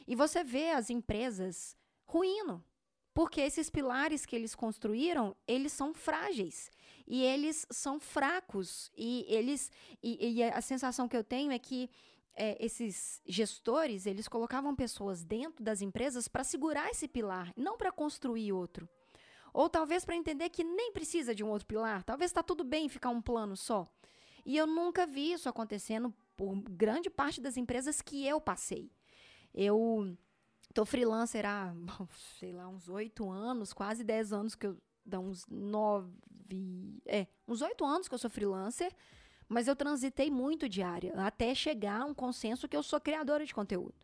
[0.06, 1.76] E você vê as empresas
[2.11, 2.62] ruindo.
[3.14, 6.70] Porque esses pilares que eles construíram, eles são frágeis
[7.07, 9.70] e eles são fracos e eles
[10.03, 11.90] e, e a sensação que eu tenho é que
[12.35, 17.90] é, esses gestores eles colocavam pessoas dentro das empresas para segurar esse pilar, não para
[17.90, 18.88] construir outro.
[19.53, 22.05] Ou talvez para entender que nem precisa de um outro pilar.
[22.05, 23.88] Talvez está tudo bem ficar um plano só.
[24.46, 28.90] E eu nunca vi isso acontecendo por grande parte das empresas que eu passei.
[29.53, 30.16] Eu
[30.74, 31.74] tô freelancer há,
[32.38, 34.76] sei lá, uns oito anos, quase dez anos que eu.
[35.04, 36.12] Dá uns nove.
[37.06, 38.94] É, uns oito anos que eu sou freelancer,
[39.48, 43.44] mas eu transitei muito de área, até chegar a um consenso que eu sou criadora
[43.44, 43.94] de conteúdo.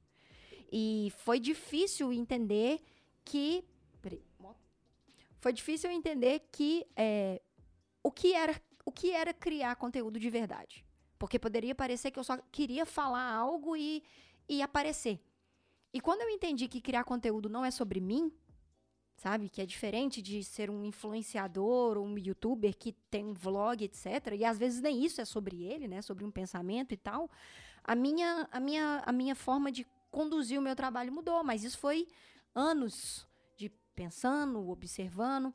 [0.73, 2.81] E foi difícil entender
[3.25, 3.65] que.
[4.01, 4.23] Peraí,
[5.39, 7.41] foi difícil entender que é,
[8.03, 10.85] o que era o que era criar conteúdo de verdade.
[11.19, 14.03] Porque poderia parecer que eu só queria falar algo e,
[14.49, 15.21] e aparecer.
[15.97, 18.31] E quando eu entendi que criar conteúdo não é sobre mim,
[19.17, 19.49] sabe?
[19.49, 24.35] Que é diferente de ser um influenciador ou um youtuber que tem um vlog, etc.
[24.39, 26.03] E às vezes nem isso é sobre ele, né?
[26.03, 27.31] Sobre um pensamento e tal.
[27.83, 31.79] A minha, a minha, a minha forma de conduzir o meu trabalho mudou, mas isso
[31.79, 32.07] foi
[32.55, 35.55] anos de pensando, observando.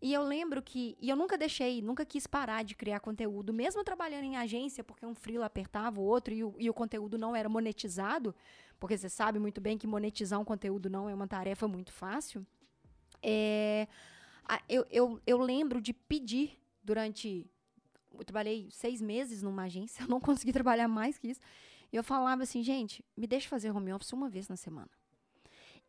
[0.00, 0.96] E eu lembro que.
[1.00, 5.06] E eu nunca deixei, nunca quis parar de criar conteúdo, mesmo trabalhando em agência, porque
[5.06, 8.34] um freela apertava o outro e o, e o conteúdo não era monetizado,
[8.78, 12.46] porque você sabe muito bem que monetizar um conteúdo não é uma tarefa muito fácil.
[13.22, 13.88] É,
[14.68, 17.46] eu, eu, eu lembro de pedir durante.
[18.12, 21.40] Eu trabalhei seis meses numa agência, eu não consegui trabalhar mais que isso.
[21.90, 24.90] E eu falava assim, gente, me deixa fazer home office uma vez na semana.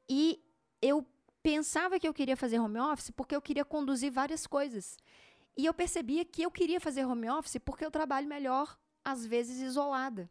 [0.08, 0.41] E
[0.82, 1.06] eu
[1.47, 4.97] pensava que eu queria fazer home office porque eu queria conduzir várias coisas.
[5.55, 9.62] E eu percebia que eu queria fazer home office porque eu trabalho melhor, às vezes,
[9.62, 10.29] isolada.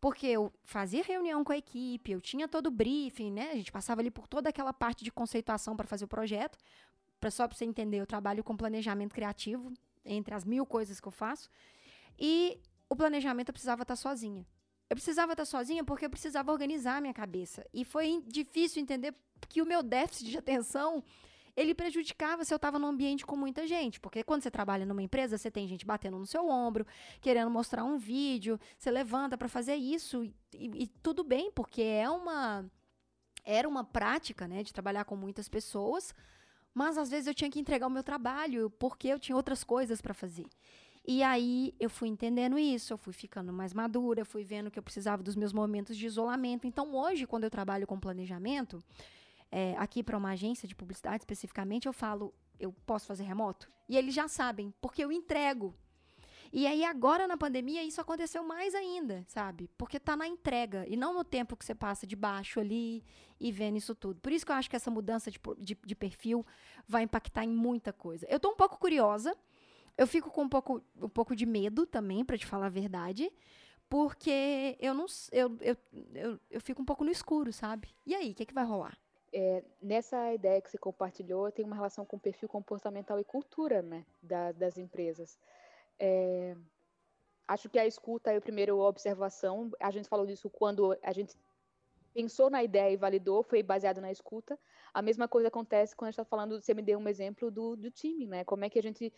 [0.00, 3.50] Porque eu fazia reunião com a equipe, eu tinha todo o briefing, né?
[3.50, 6.58] A gente passava ali por toda aquela parte de conceituação para fazer o projeto.
[7.20, 9.74] Pra, só para você entender, eu trabalho com planejamento criativo,
[10.06, 11.50] entre as mil coisas que eu faço.
[12.18, 12.58] E
[12.88, 14.46] o planejamento eu precisava estar sozinha.
[14.88, 17.66] Eu precisava estar sozinha porque eu precisava organizar a minha cabeça.
[17.72, 19.14] E foi difícil entender
[19.48, 21.02] que o meu déficit de atenção
[21.56, 24.00] ele prejudicava se eu estava num ambiente com muita gente.
[24.00, 26.86] Porque quando você trabalha numa empresa, você tem gente batendo no seu ombro,
[27.20, 32.08] querendo mostrar um vídeo, você levanta para fazer isso e, e, tudo bem, porque é
[32.08, 32.64] uma
[33.46, 36.14] era uma prática, né, de trabalhar com muitas pessoas,
[36.72, 40.00] mas às vezes eu tinha que entregar o meu trabalho porque eu tinha outras coisas
[40.00, 40.46] para fazer.
[41.06, 44.82] E aí eu fui entendendo isso, eu fui ficando mais madura, fui vendo que eu
[44.82, 46.66] precisava dos meus momentos de isolamento.
[46.66, 48.82] Então hoje, quando eu trabalho com planejamento,
[49.50, 53.70] é, aqui para uma agência de publicidade especificamente, eu falo, eu posso fazer remoto?
[53.86, 55.74] E eles já sabem, porque eu entrego.
[56.52, 59.68] E aí agora na pandemia isso aconteceu mais ainda, sabe?
[59.76, 63.04] Porque tá na entrega e não no tempo que você passa de baixo ali
[63.40, 64.20] e vendo isso tudo.
[64.20, 66.46] Por isso que eu acho que essa mudança de, de, de perfil
[66.86, 68.24] vai impactar em muita coisa.
[68.30, 69.36] Eu tô um pouco curiosa,
[69.96, 73.32] eu fico com um pouco, um pouco de medo também, para te falar a verdade,
[73.88, 75.76] porque eu não eu, eu,
[76.14, 77.88] eu, eu fico um pouco no escuro, sabe?
[78.04, 78.98] E aí, o que, é que vai rolar?
[79.32, 84.04] É, nessa ideia que você compartilhou, tem uma relação com perfil comportamental e cultura, né,
[84.22, 85.38] da, das empresas.
[85.98, 86.56] É,
[87.46, 89.70] acho que a escuta é a primeira observação.
[89.80, 91.36] A gente falou disso quando a gente
[92.12, 94.58] pensou na ideia e validou, foi baseado na escuta.
[94.92, 97.74] A mesma coisa acontece quando a gente está falando, você me deu um exemplo do,
[97.74, 98.44] do time, né?
[98.44, 99.12] Como é que a gente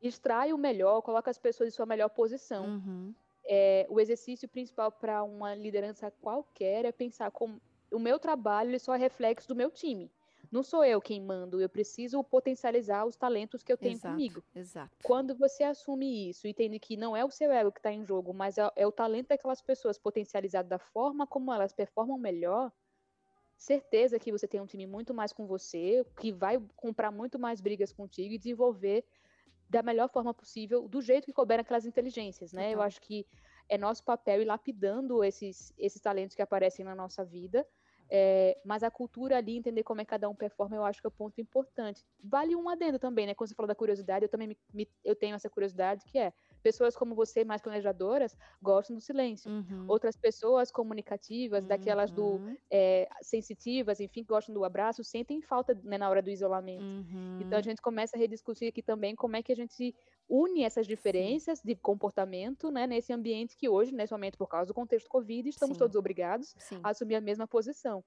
[0.00, 2.66] extrai o melhor, coloca as pessoas em sua melhor posição.
[2.66, 3.14] Uhum.
[3.44, 7.60] É, o exercício principal para uma liderança qualquer é pensar como
[7.92, 10.10] o meu trabalho ele só é reflexo do meu time.
[10.50, 14.42] Não sou eu quem mando, eu preciso potencializar os talentos que eu tenho exato, comigo.
[14.54, 14.96] Exato.
[15.02, 18.04] Quando você assume isso e entende que não é o seu ego que está em
[18.04, 22.72] jogo, mas é, é o talento daquelas pessoas potencializado da forma como elas performam melhor,
[23.56, 27.60] certeza que você tem um time muito mais com você, que vai comprar muito mais
[27.60, 29.04] brigas contigo e desenvolver
[29.68, 32.66] da melhor forma possível, do jeito que couber aquelas inteligências, né?
[32.66, 32.72] Uhum.
[32.74, 33.26] Eu acho que
[33.68, 37.66] é nosso papel ir lapidando esses, esses talentos que aparecem na nossa vida,
[38.08, 41.06] é, mas a cultura ali, entender como é que cada um performa, eu acho que
[41.06, 42.04] é um ponto importante.
[42.22, 43.34] Vale um adendo também, né?
[43.34, 46.32] Quando você falou da curiosidade, eu também me, me, eu tenho essa curiosidade, que é
[46.66, 49.48] pessoas como você, mais planejadoras, gostam do silêncio.
[49.48, 49.84] Uhum.
[49.86, 51.68] Outras pessoas comunicativas, uhum.
[51.68, 56.28] daquelas do é, sensitivas, enfim, que gostam do abraço, sentem falta né, na hora do
[56.28, 56.82] isolamento.
[56.82, 57.38] Uhum.
[57.40, 59.94] Então a gente começa a rediscutir aqui também como é que a gente
[60.28, 61.68] une essas diferenças Sim.
[61.68, 65.76] de comportamento né, nesse ambiente que hoje, nesse momento, por causa do contexto Covid, estamos
[65.76, 65.78] Sim.
[65.78, 66.80] todos obrigados Sim.
[66.82, 68.02] a assumir a mesma posição.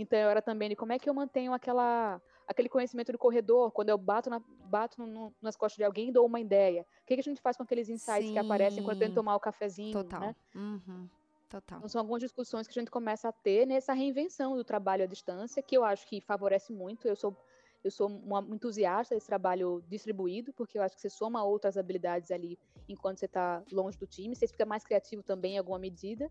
[0.00, 3.90] Então hora também de como é que eu mantenho aquela aquele conhecimento do corredor, quando
[3.90, 6.82] eu bato, na, bato no, nas costas de alguém e dou uma ideia.
[6.82, 8.32] O que, que a gente faz com aqueles insights Sim.
[8.32, 10.20] que aparecem quando eu tento tomar o cafezinho, Total.
[10.20, 10.36] né?
[10.52, 11.08] Uhum.
[11.48, 11.78] Total.
[11.78, 15.06] Então, são algumas discussões que a gente começa a ter nessa reinvenção do trabalho à
[15.06, 17.06] distância, que eu acho que favorece muito.
[17.06, 17.36] Eu sou
[17.82, 22.30] eu sou uma entusiasta desse trabalho distribuído, porque eu acho que você soma outras habilidades
[22.30, 24.36] ali enquanto você está longe do time.
[24.36, 26.30] Você fica mais criativo também em alguma medida,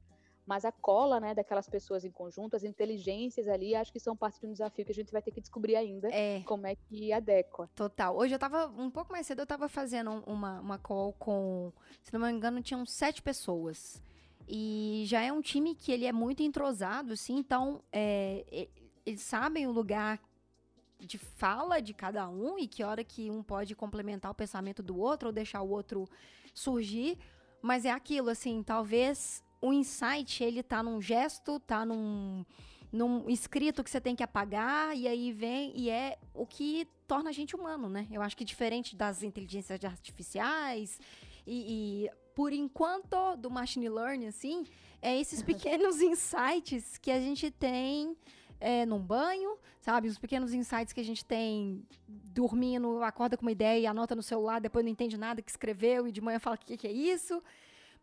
[0.50, 4.42] mas a cola, né, daquelas pessoas em conjunto, as inteligências ali, acho que são parte
[4.42, 6.42] de um desafio que a gente vai ter que descobrir ainda é.
[6.42, 7.70] como é que adequa.
[7.76, 8.18] Total.
[8.18, 11.72] Hoje eu tava, um pouco mais cedo, eu tava fazendo uma, uma call com,
[12.02, 14.02] se não me engano, tinham sete pessoas.
[14.47, 18.68] E já é um time que ele é muito entrosado, assim, então é,
[19.06, 20.20] eles sabem o lugar
[21.00, 24.97] de fala de cada um e que hora que um pode complementar o pensamento do
[24.97, 26.10] outro ou deixar o outro
[26.56, 27.20] surgir,
[27.62, 32.45] mas é aquilo assim, talvez o insight ele tá num gesto, tá num
[32.91, 37.30] num escrito que você tem que apagar e aí vem e é o que torna
[37.30, 38.07] a gente humano, né?
[38.12, 40.99] Eu acho que diferente das inteligências artificiais
[41.45, 44.66] e, e por enquanto do machine learning assim,
[45.01, 48.18] é esses pequenos insights que a gente tem
[48.60, 50.07] é, num banho, sabe?
[50.07, 54.60] Os pequenos insights que a gente tem dormindo, acorda com uma ideia, anota no celular,
[54.60, 57.41] depois não entende nada que escreveu e de manhã fala o que, que é isso.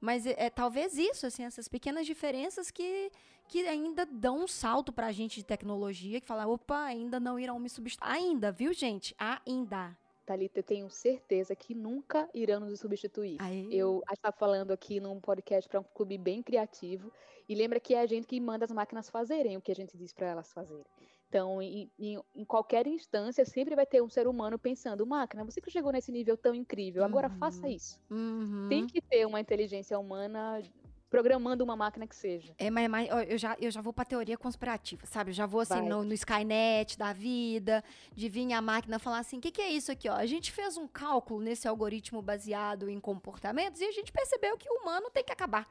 [0.01, 3.11] Mas é, é, talvez isso, assim, essas pequenas diferenças que,
[3.49, 7.59] que ainda dão um salto pra gente de tecnologia, que fala, opa, ainda não irão
[7.59, 8.09] me substituir.
[8.09, 9.15] Ainda, viu, gente?
[9.19, 9.97] Ainda.
[10.27, 13.37] Thalita, eu tenho certeza que nunca irão nos substituir.
[13.41, 13.69] Aê.
[13.71, 17.13] Eu estava falando aqui num podcast para um clube bem criativo
[17.49, 19.97] e lembra que é a gente que manda as máquinas fazerem o que a gente
[19.97, 20.85] diz para elas fazerem.
[21.29, 25.61] Então, em, em, em, qualquer instância, sempre vai ter um ser humano pensando: máquina, você
[25.61, 27.39] que chegou nesse nível tão incrível, agora uhum.
[27.39, 28.01] faça isso.
[28.11, 28.67] Uhum.
[28.69, 30.63] Tem que ter uma inteligência humana
[31.11, 32.55] programando uma máquina que seja.
[32.59, 35.31] É, mas, mas eu, já, eu já vou pra teoria conspirativa, sabe?
[35.31, 37.83] Eu já vou assim no, no, Skynet da vida,
[38.15, 40.15] de vir a máquina falar assim: o que, que é isso aqui, ó?
[40.15, 44.69] A gente fez um cálculo nesse algoritmo baseado em comportamentos e a gente percebeu que
[44.69, 45.69] o humano tem que acabar.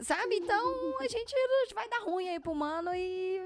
[0.00, 0.36] Sabe?
[0.36, 1.34] Então a gente
[1.74, 3.40] vai dar ruim aí pro humano e.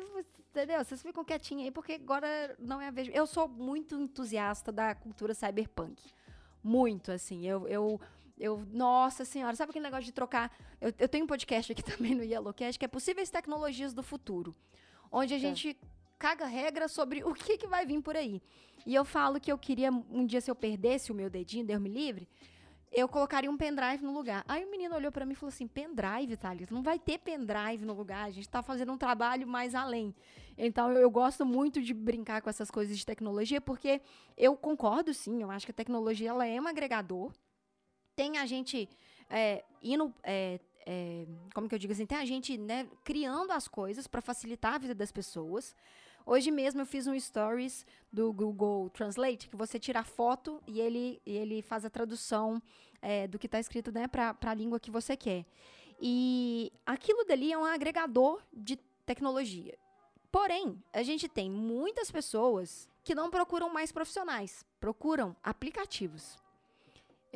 [0.55, 0.85] Entendeu?
[0.85, 3.11] Vocês ficam quietinhos aí, porque agora não é a vez.
[3.13, 6.01] Eu sou muito entusiasta da cultura cyberpunk.
[6.63, 7.45] Muito, assim.
[7.45, 8.01] Eu, eu
[8.39, 10.57] eu, nossa senhora, sabe aquele negócio de trocar?
[10.81, 14.55] Eu, eu tenho um podcast aqui também no Yellowcast que é Possíveis Tecnologias do Futuro,
[15.11, 15.41] onde a é.
[15.41, 15.77] gente
[16.19, 18.41] caga regra sobre o que, que vai vir por aí.
[18.87, 21.81] E eu falo que eu queria, um dia, se eu perdesse o meu dedinho, Deus
[21.81, 22.29] me livre,
[22.95, 24.45] eu colocaria um pendrive no lugar.
[24.47, 26.73] Aí o menino olhou para mim e falou assim: pendrive, Thalita?
[26.73, 30.15] Não vai ter pendrive no lugar, a gente tá fazendo um trabalho mais além.
[30.57, 34.01] Então eu, eu, gosto muito de brincar com essas coisas de tecnologia, porque
[34.37, 37.33] eu concordo sim, eu acho que a tecnologia ela é um agregador,
[38.15, 38.89] tem a gente
[39.29, 40.15] é, indo.
[40.23, 42.07] É, é, como que eu digo assim?
[42.07, 45.75] Tem a gente né, criando as coisas para facilitar a vida das pessoas.
[46.27, 50.81] Hoje mesmo eu fiz um stories do Google Translate, que você tira a foto e
[50.81, 52.63] ele, ele faz a tradução
[53.03, 55.45] é, do que está escrito né, para a língua que você quer.
[56.01, 59.77] E aquilo dali é um agregador de tecnologia.
[60.33, 66.39] Porém, a gente tem muitas pessoas que não procuram mais profissionais, procuram aplicativos.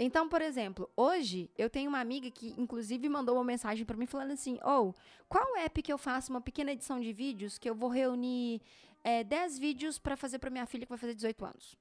[0.00, 4.06] Então, por exemplo, hoje eu tenho uma amiga que, inclusive, mandou uma mensagem para mim
[4.06, 4.94] falando assim: ou oh,
[5.28, 8.62] qual app que eu faço uma pequena edição de vídeos que eu vou reunir
[9.02, 11.76] é, 10 vídeos para fazer para minha filha que vai fazer 18 anos?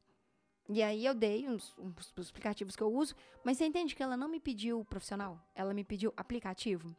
[0.67, 4.01] E aí eu dei uns, uns, uns aplicativos que eu uso, mas você entende que
[4.01, 6.95] ela não me pediu profissional, ela me pediu aplicativo.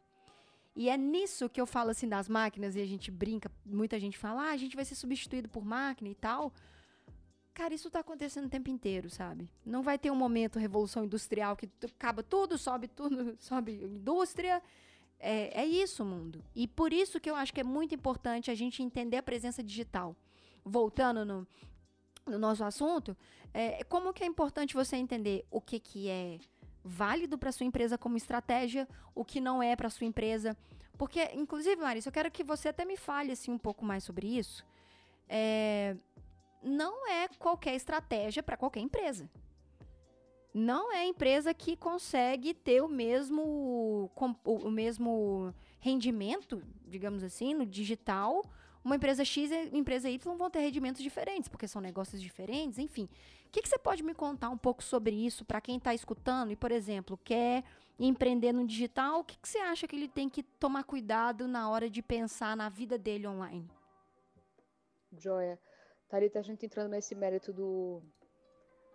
[0.73, 4.17] E é nisso que eu falo assim das máquinas e a gente brinca, muita gente
[4.17, 6.53] fala, ah, a gente vai ser substituído por máquina e tal.
[7.59, 9.51] Cara, isso tá acontecendo o tempo inteiro, sabe?
[9.65, 14.63] Não vai ter um momento revolução industrial que acaba tudo, sobe tudo, sobe indústria.
[15.19, 16.41] É, é isso, mundo.
[16.55, 19.61] E por isso que eu acho que é muito importante a gente entender a presença
[19.61, 20.15] digital.
[20.63, 21.45] Voltando no,
[22.25, 23.15] no nosso assunto,
[23.53, 26.39] é, como que é importante você entender o que, que é
[26.81, 30.55] válido para sua empresa como estratégia, o que não é para sua empresa.
[30.97, 34.27] Porque, inclusive, Larissa, eu quero que você até me fale assim, um pouco mais sobre
[34.27, 34.65] isso.
[35.27, 35.95] É,
[36.61, 39.29] não é qualquer estratégia para qualquer empresa.
[40.53, 44.11] Não é empresa que consegue ter o mesmo,
[44.43, 48.43] o mesmo rendimento, digamos assim, no digital.
[48.83, 53.07] Uma empresa X e empresa Y vão ter rendimentos diferentes, porque são negócios diferentes, enfim.
[53.45, 56.51] O que, que você pode me contar um pouco sobre isso para quem está escutando
[56.51, 57.63] e, por exemplo, quer
[57.99, 59.19] empreender no digital?
[59.19, 62.55] O que, que você acha que ele tem que tomar cuidado na hora de pensar
[62.57, 63.69] na vida dele online?
[65.17, 65.59] Joia.
[66.09, 68.01] Tarita, a gente entrando nesse mérito do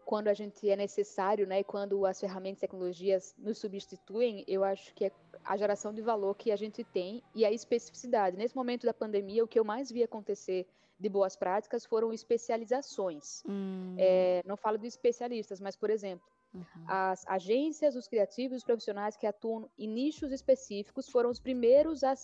[0.04, 4.62] quando a gente é necessário, né, e quando as ferramentas e tecnologias nos substituem, eu
[4.62, 5.12] acho que é
[5.42, 8.36] a geração de valor que a gente tem e a especificidade.
[8.36, 10.66] Nesse momento da pandemia, o que eu mais vi acontecer
[10.98, 13.42] de boas práticas foram especializações.
[13.48, 13.96] Hum.
[13.98, 16.84] É, não falo de especialistas, mas, por exemplo, uhum.
[16.86, 22.14] as agências, os criativos, os profissionais que atuam em nichos específicos foram os primeiros a,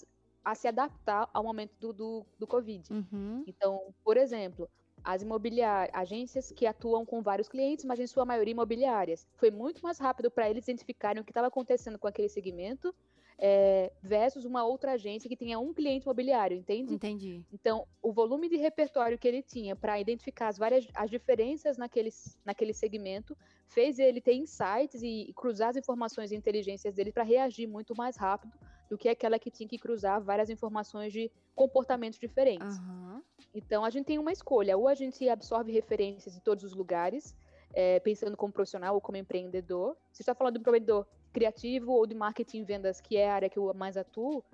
[0.45, 2.93] a se adaptar ao momento do, do, do Covid.
[2.93, 3.43] Uhum.
[3.47, 4.69] Então, por exemplo,
[5.05, 9.27] as imobiliárias, agências que atuam com vários clientes, mas em sua maioria imobiliárias.
[9.37, 12.95] Foi muito mais rápido para eles identificarem o que estava acontecendo com aquele segmento
[13.41, 16.95] é, versus uma outra agência que tenha um cliente imobiliário, entende?
[16.95, 17.43] Entendi.
[17.51, 22.11] Então, o volume de repertório que ele tinha para identificar as várias as diferenças naquele,
[22.45, 23.37] naquele segmento
[23.67, 27.97] fez ele ter insights e, e cruzar as informações e inteligências dele para reagir muito
[27.97, 28.53] mais rápido
[28.91, 32.77] do que aquela que tinha que cruzar várias informações de comportamentos diferentes.
[32.79, 33.23] Uhum.
[33.55, 37.37] Então, a gente tem uma escolha: ou a gente absorve referências de todos os lugares,
[37.73, 39.97] é, pensando como profissional ou como empreendedor.
[40.13, 43.35] Se está falando de um empreendedor criativo ou de marketing e vendas, que é a
[43.35, 44.45] área que eu mais atuo,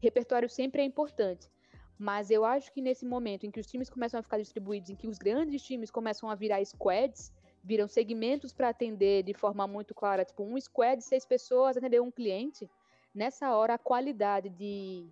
[0.00, 1.50] repertório sempre é importante.
[1.98, 4.96] Mas eu acho que nesse momento em que os times começam a ficar distribuídos, em
[4.96, 7.32] que os grandes times começam a virar squads,
[7.62, 12.10] viram segmentos para atender de forma muito clara, tipo um squad, seis pessoas, atender um
[12.10, 12.68] cliente,
[13.14, 15.06] nessa hora a qualidade de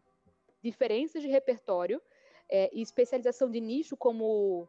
[0.62, 2.00] diferenças de repertório
[2.50, 4.68] é, e especialização de nicho como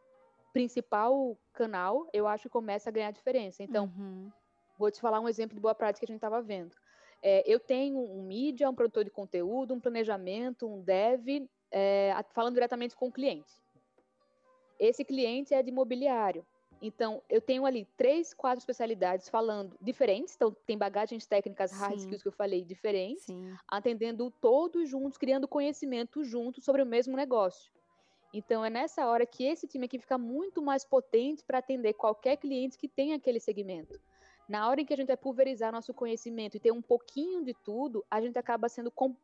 [0.54, 3.64] principal canal, eu acho que começa a ganhar diferença.
[3.64, 4.32] Então, uhum.
[4.78, 6.76] vou te falar um exemplo de boa prática que a gente estava vendo.
[7.22, 12.54] É, eu tenho um mídia, um produtor de conteúdo, um planejamento, um dev, é, falando
[12.54, 13.52] diretamente com o cliente.
[14.80, 16.46] Esse cliente é de imobiliário.
[16.86, 22.22] Então, eu tenho ali três, quatro especialidades falando diferentes, então tem bagagens técnicas, hard skills
[22.22, 23.56] que eu falei diferentes, Sim.
[23.70, 27.72] atendendo todos juntos, criando conhecimento juntos sobre o mesmo negócio.
[28.34, 32.36] Então, é nessa hora que esse time aqui fica muito mais potente para atender qualquer
[32.36, 33.98] cliente que tenha aquele segmento.
[34.50, 37.54] Na hora em que a gente vai pulverizar nosso conhecimento e ter um pouquinho de
[37.64, 39.16] tudo, a gente acaba sendo com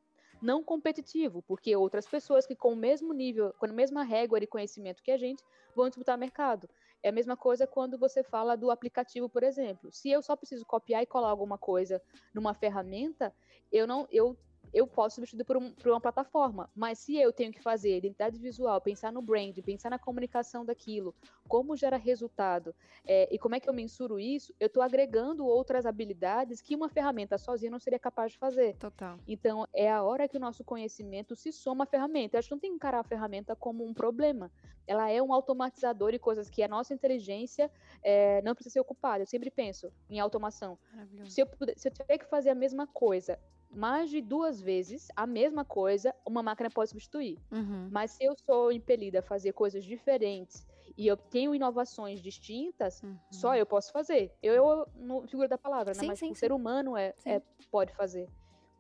[0.41, 4.47] não competitivo, porque outras pessoas que com o mesmo nível, com a mesma régua de
[4.47, 5.43] conhecimento que a gente,
[5.76, 6.70] vão disputar mercado.
[7.02, 9.91] É a mesma coisa quando você fala do aplicativo, por exemplo.
[9.91, 12.02] Se eu só preciso copiar e colar alguma coisa
[12.34, 13.34] numa ferramenta,
[13.72, 14.38] eu não, eu
[14.74, 16.70] eu posso substituir por, um, por, uma plataforma.
[16.76, 21.13] Mas se eu tenho que fazer identidade visual, pensar no brand, pensar na comunicação daquilo,
[21.47, 25.86] como gera resultado é, e como é que eu mensuro isso, eu estou agregando outras
[25.86, 28.76] habilidades que uma ferramenta sozinha não seria capaz de fazer.
[28.78, 29.17] Total.
[29.28, 32.38] Então, é a hora que o nosso conhecimento se soma à ferramenta.
[32.38, 34.51] A gente não tem que encarar a ferramenta como um problema.
[34.86, 39.22] Ela é um automatizador de coisas que a nossa inteligência é, não precisa ser ocupada.
[39.22, 40.78] Eu sempre penso em automação.
[41.26, 43.39] Se eu, se eu tiver que fazer a mesma coisa
[43.70, 47.38] mais de duas vezes a mesma coisa, uma máquina pode substituir.
[47.51, 47.89] Uhum.
[47.91, 50.67] Mas se eu sou impelida a fazer coisas diferentes
[50.97, 53.17] e eu tenho inovações distintas, uhum.
[53.32, 54.32] só eu posso fazer.
[54.41, 55.99] Eu, eu no figura da palavra, né?
[55.99, 56.39] sim, Mas sim, o sim.
[56.39, 57.41] ser humano é, é,
[57.72, 58.28] pode fazer.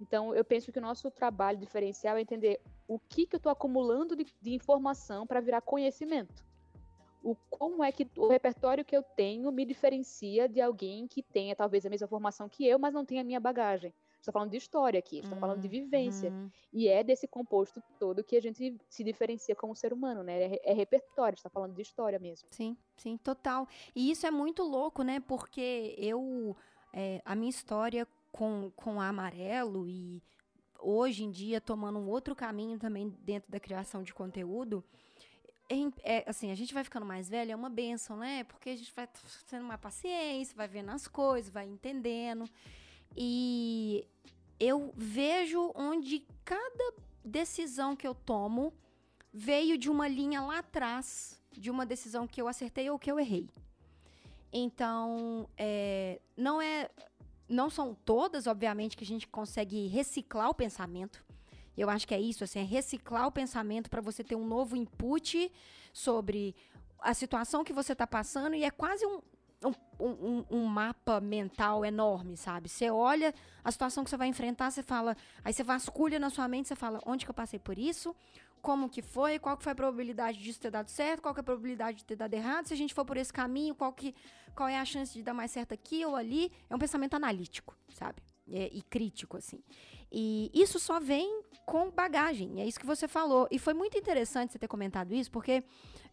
[0.01, 3.51] Então, eu penso que o nosso trabalho diferencial é entender o que, que eu estou
[3.51, 6.47] acumulando de, de informação para virar conhecimento.
[7.21, 11.53] O, como é que o repertório que eu tenho me diferencia de alguém que tenha
[11.53, 14.57] talvez a mesma formação que eu, mas não tenha a minha bagagem está falando de
[14.57, 16.29] história aqui, está falando de vivência.
[16.29, 16.49] Uhum.
[16.73, 20.55] E é desse composto todo que a gente se diferencia como ser humano, né?
[20.55, 22.47] É, é repertório, está falando de história mesmo.
[22.51, 23.67] Sim, sim, total.
[23.95, 25.19] E isso é muito louco, né?
[25.19, 26.55] Porque eu,
[26.93, 30.21] é, a minha história com, com Amarelo e
[30.79, 34.83] hoje em dia tomando um outro caminho também dentro da criação de conteúdo,
[36.03, 38.43] é, assim, a gente vai ficando mais velho, é uma benção, né?
[38.43, 39.07] Porque a gente vai
[39.47, 42.49] tendo mais paciência, vai vendo as coisas, vai entendendo.
[43.15, 44.05] E
[44.59, 46.93] eu vejo onde cada
[47.23, 48.73] decisão que eu tomo
[49.33, 53.19] veio de uma linha lá atrás, de uma decisão que eu acertei ou que eu
[53.19, 53.49] errei.
[54.51, 56.89] Então, é, não é,
[57.47, 61.23] não são todas, obviamente, que a gente consegue reciclar o pensamento.
[61.77, 64.75] Eu acho que é isso, assim, é reciclar o pensamento para você ter um novo
[64.75, 65.51] input
[65.93, 66.55] sobre
[66.99, 69.21] a situação que você está passando e é quase um,
[69.63, 72.69] um, um, um, mapa mental enorme, sabe?
[72.69, 73.33] Você olha
[73.63, 76.75] a situação que você vai enfrentar, você fala, aí você vasculha na sua mente, você
[76.75, 78.15] fala, onde que eu passei por isso?
[78.61, 79.39] Como que foi?
[79.39, 81.21] Qual que foi a probabilidade disso ter dado certo?
[81.21, 82.67] Qual que é a probabilidade de ter dado errado?
[82.67, 84.13] Se a gente for por esse caminho, qual, que,
[84.55, 86.51] qual é a chance de dar mais certo aqui ou ali?
[86.69, 88.21] É um pensamento analítico, sabe?
[88.51, 89.61] É, e crítico, assim.
[90.11, 93.47] E isso só vem com bagagem, é isso que você falou.
[93.51, 95.63] E foi muito interessante você ter comentado isso, porque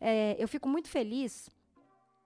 [0.01, 1.49] é, eu fico muito feliz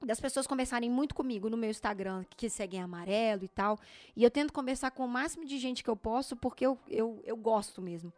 [0.05, 3.79] das pessoas conversarem muito comigo no meu Instagram, que seguem amarelo e tal.
[4.17, 7.21] E eu tento conversar com o máximo de gente que eu posso, porque eu, eu,
[7.25, 8.13] eu gosto mesmo.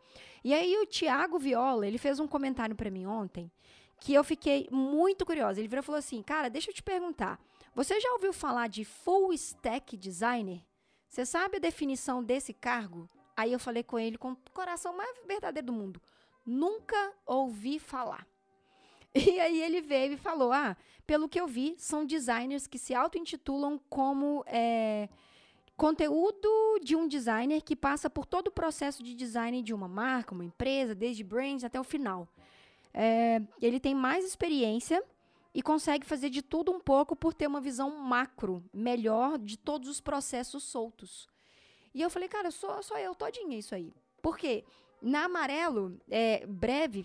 [0.44, 3.50] E aí o Tiago Viola, ele fez um comentário para mim ontem,
[4.00, 5.60] que eu fiquei muito curiosa.
[5.60, 7.40] Ele virou e falou assim, cara, deixa eu te perguntar.
[7.74, 10.62] Você já ouviu falar de Full Stack Designer?
[11.08, 13.08] Você sabe a definição desse cargo?
[13.36, 16.00] Aí eu falei com ele com o coração mais verdadeiro do mundo.
[16.44, 18.26] Nunca ouvi falar.
[19.34, 22.94] E aí ele veio e falou: Ah, pelo que eu vi, são designers que se
[22.94, 25.08] auto-intitulam como é,
[25.76, 26.48] conteúdo
[26.82, 30.44] de um designer que passa por todo o processo de design de uma marca, uma
[30.44, 32.28] empresa, desde brand até o final.
[32.94, 35.02] É, ele tem mais experiência
[35.54, 39.88] e consegue fazer de tudo um pouco por ter uma visão macro, melhor de todos
[39.88, 41.28] os processos soltos.
[41.94, 43.92] E eu falei, cara, sou eu todinha isso aí.
[44.22, 44.64] Por quê?
[45.00, 47.04] Na Amarelo, é, breve,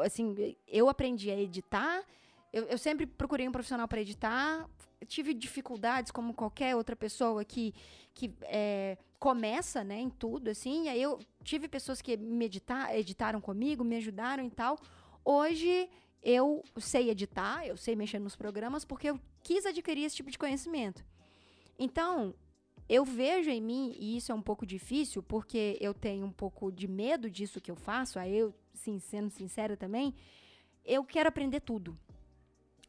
[0.00, 2.02] assim, eu aprendi a editar.
[2.52, 4.68] Eu, eu sempre procurei um profissional para editar.
[5.06, 7.74] Tive dificuldades, como qualquer outra pessoa que,
[8.14, 10.84] que é, começa, né, em tudo, assim.
[10.84, 14.78] E aí eu tive pessoas que me editar, editaram comigo, me ajudaram e tal.
[15.24, 15.88] Hoje
[16.22, 20.38] eu sei editar, eu sei mexer nos programas, porque eu quis adquirir esse tipo de
[20.38, 21.04] conhecimento.
[21.78, 22.34] Então,
[22.88, 26.72] eu vejo em mim, e isso é um pouco difícil, porque eu tenho um pouco
[26.72, 30.14] de medo disso que eu faço, aí eu, sim, sendo sincera também,
[30.84, 31.98] eu quero aprender tudo.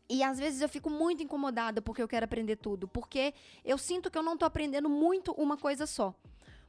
[0.09, 3.33] E às vezes eu fico muito incomodada porque eu quero aprender tudo, porque
[3.63, 6.15] eu sinto que eu não estou aprendendo muito uma coisa só.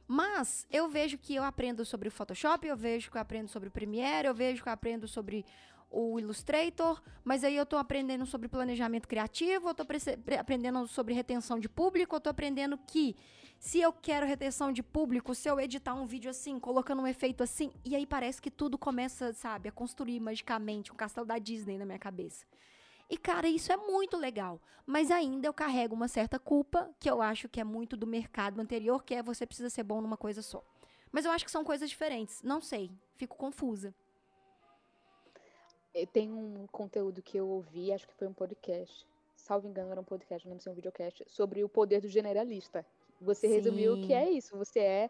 [0.07, 3.69] Mas eu vejo que eu aprendo sobre o Photoshop, eu vejo que eu aprendo sobre
[3.69, 5.45] o Premiere, eu vejo que eu aprendo sobre
[5.91, 9.85] o Illustrator, mas aí eu estou aprendendo sobre planejamento criativo, eu estou
[10.39, 13.15] aprendendo sobre retenção de público, eu estou aprendendo que
[13.59, 17.43] se eu quero retenção de público, se eu editar um vídeo assim, colocando um efeito
[17.43, 21.77] assim, e aí parece que tudo começa, sabe, a construir magicamente um castelo da Disney
[21.77, 22.45] na minha cabeça.
[23.07, 24.61] E, cara, isso é muito legal.
[24.85, 28.61] Mas ainda eu carrego uma certa culpa, que eu acho que é muito do mercado
[28.61, 30.63] anterior, que é você precisa ser bom numa coisa só.
[31.11, 32.41] Mas eu acho que são coisas diferentes.
[32.41, 32.89] Não sei.
[33.17, 33.93] Fico confusa.
[36.13, 39.05] Tem um conteúdo que eu ouvi, acho que foi um podcast.
[39.35, 42.07] Salvo engano, era um podcast, não sei se é um videocast, sobre o poder do
[42.07, 42.85] generalista.
[43.19, 43.55] Você Sim.
[43.55, 44.57] resumiu o que é isso.
[44.57, 45.09] Você é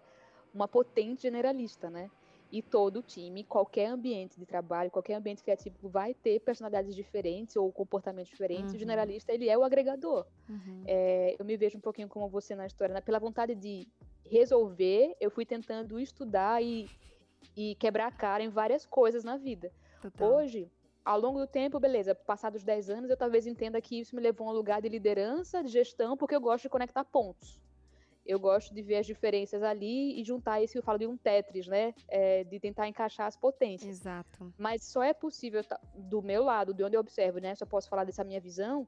[0.53, 2.09] uma potente generalista, né?
[2.51, 7.71] E todo time, qualquer ambiente de trabalho, qualquer ambiente criativo vai ter personalidades diferentes ou
[7.71, 8.71] comportamentos diferentes.
[8.71, 8.75] Uhum.
[8.75, 10.25] O generalista, ele é o agregador.
[10.49, 10.83] Uhum.
[10.85, 12.99] É, eu me vejo um pouquinho como você na história, né?
[12.99, 13.87] pela vontade de
[14.25, 16.89] resolver, eu fui tentando estudar e,
[17.55, 19.71] e quebrar a cara em várias coisas na vida.
[20.01, 20.33] Total.
[20.33, 20.71] Hoje,
[21.03, 24.47] ao longo do tempo, beleza, passados 10 anos, eu talvez entenda que isso me levou
[24.47, 27.59] a um lugar de liderança, de gestão, porque eu gosto de conectar pontos.
[28.23, 31.67] Eu gosto de ver as diferenças ali e juntar isso, eu falo de um Tetris,
[31.67, 31.93] né?
[32.07, 33.89] É, de tentar encaixar as potências.
[33.89, 34.53] Exato.
[34.57, 35.61] Mas só é possível,
[35.95, 37.55] do meu lado, de onde eu observo, né?
[37.55, 38.87] Só posso falar dessa minha visão,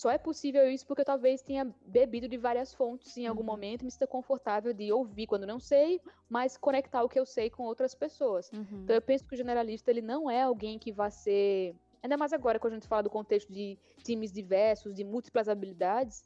[0.00, 3.46] só é possível isso porque eu talvez tenha bebido de várias fontes em algum uhum.
[3.48, 7.50] momento me sinta confortável de ouvir quando não sei, mas conectar o que eu sei
[7.50, 8.50] com outras pessoas.
[8.50, 8.80] Uhum.
[8.82, 12.32] Então eu penso que o generalista ele não é alguém que vai ser, ainda mais
[12.32, 16.24] agora quando a gente fala do contexto de times diversos, de múltiplas habilidades,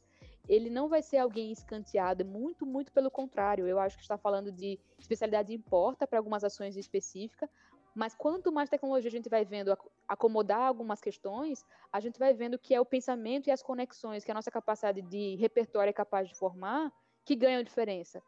[0.49, 3.66] ele não vai ser alguém escanteado, é muito, muito pelo contrário.
[3.66, 7.51] Eu acho que está falando de especialidade importa para algumas ações específicas,
[7.95, 9.76] mas quanto mais tecnologia a gente vai vendo
[10.09, 14.30] acomodar algumas questões, a gente vai vendo que é o pensamento e as conexões que
[14.30, 16.92] a nossa capacidade de repertório é capaz de formar
[17.24, 18.22] que ganham diferença.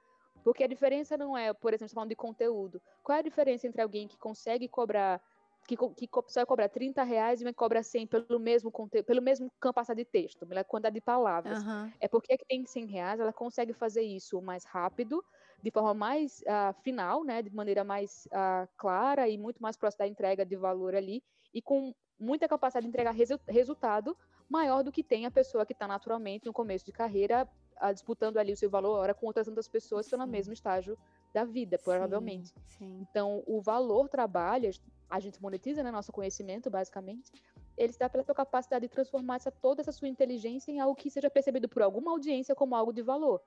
[0.44, 2.80] Porque a diferença não é, por exemplo, falando de conteúdo.
[3.02, 5.20] Qual é a diferença entre alguém que consegue cobrar,
[5.66, 9.20] que, que só vai cobrar 30 reais e vai cobrar 100 pelo mesmo conteúdo, pelo
[9.20, 11.64] mesmo capacidade de texto, pela quantidade de palavras?
[11.64, 11.92] Uhum.
[12.00, 15.24] É porque a que tem 100 reais, ela consegue fazer isso mais rápido,
[15.62, 20.04] de forma mais uh, final, né, de maneira mais uh, clara e muito mais próxima
[20.04, 24.16] da entrega de valor ali, e com muita capacidade de entregar resu resultado
[24.48, 27.48] maior do que tem a pessoa que está naturalmente no começo de carreira
[27.82, 30.52] uh, disputando ali o seu valor hora com outras tantas pessoas que estão no mesmo
[30.52, 30.96] estágio
[31.32, 32.48] da vida, provavelmente.
[32.48, 33.06] Sim, sim.
[33.10, 34.70] Então, o valor trabalha,
[35.10, 37.30] a gente monetiza né, nosso conhecimento, basicamente,
[37.76, 41.10] ele está pela sua capacidade de transformar essa, toda essa sua inteligência em algo que
[41.10, 43.42] seja percebido por alguma audiência como algo de valor.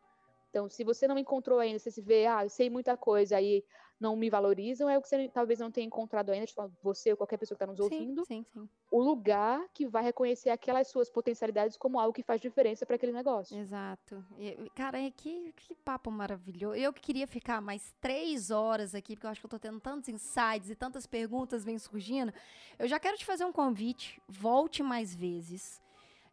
[0.50, 3.64] Então, se você não encontrou ainda, você se vê, ah, eu sei muita coisa, aí
[4.00, 7.18] não me valorizam, é o que você talvez não tenha encontrado ainda, tipo, você ou
[7.18, 8.70] qualquer pessoa que está nos ouvindo, sim, sim, sim.
[8.89, 13.12] o lugar que vai reconhecer aquelas suas potencialidades como algo que faz diferença para aquele
[13.12, 13.58] negócio.
[13.58, 14.24] Exato.
[14.38, 16.76] E, cara, que, que papo maravilhoso.
[16.76, 19.82] Eu que queria ficar mais três horas aqui, porque eu acho que eu estou tendo
[19.82, 22.34] tantos insights e tantas perguntas vêm surgindo.
[22.78, 25.82] Eu já quero te fazer um convite, volte mais vezes.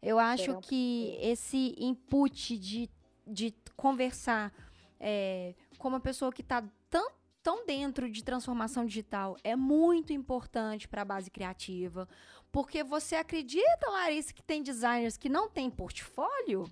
[0.00, 2.88] Eu acho que esse input de
[3.26, 4.52] de conversar
[5.00, 7.10] é, com uma pessoa que está tão,
[7.42, 12.08] tão dentro de transformação digital é muito importante para a base criativa.
[12.52, 16.64] Porque você acredita, Larissa, que tem designers que não têm portfólio?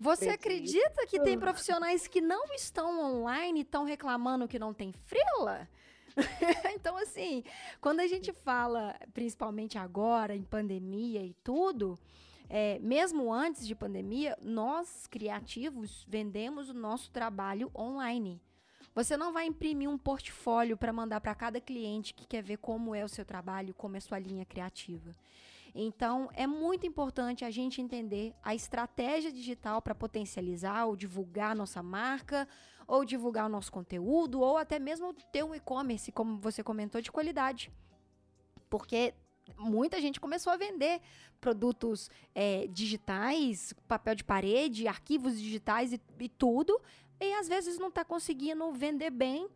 [0.00, 4.92] Você acredita que tem profissionais que não estão online e estão reclamando que não tem
[4.92, 5.68] frila?
[6.74, 7.44] então, assim,
[7.80, 11.98] quando a gente fala, principalmente agora, em pandemia e tudo,
[12.48, 18.40] é, mesmo antes de pandemia, nós criativos vendemos o nosso trabalho online.
[18.94, 22.94] Você não vai imprimir um portfólio para mandar para cada cliente que quer ver como
[22.94, 25.10] é o seu trabalho, como é a sua linha criativa.
[25.74, 31.54] Então, é muito importante a gente entender a estratégia digital para potencializar ou divulgar a
[31.54, 32.46] nossa marca,
[32.86, 37.10] ou divulgar o nosso conteúdo, ou até mesmo ter um e-commerce, como você comentou, de
[37.10, 37.72] qualidade.
[38.70, 39.14] Porque
[39.58, 41.00] muita gente começou a vender
[41.40, 46.80] produtos é, digitais, papel de parede, arquivos digitais e, e, tudo,
[47.20, 49.48] e às vezes não está conseguindo vender bem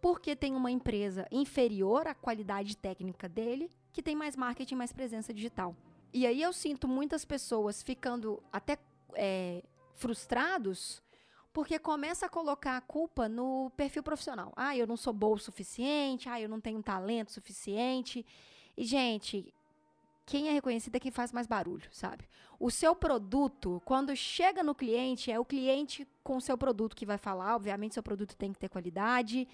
[0.00, 5.32] porque tem uma empresa inferior à qualidade técnica dele que tem mais marketing, mais presença
[5.32, 5.74] digital.
[6.12, 8.78] E aí eu sinto muitas pessoas ficando até
[9.14, 9.62] é,
[9.94, 11.02] frustrados
[11.54, 14.52] porque começa a colocar a culpa no perfil profissional.
[14.56, 18.26] Ah, eu não sou boa o suficiente, ah, eu não tenho talento suficiente.
[18.76, 19.52] E, gente,
[20.26, 22.28] quem é reconhecido é quem faz mais barulho, sabe?
[22.58, 27.04] O seu produto, quando chega no cliente, é o cliente com o seu produto que
[27.04, 27.56] vai falar.
[27.56, 29.46] Obviamente, seu produto tem que ter qualidade,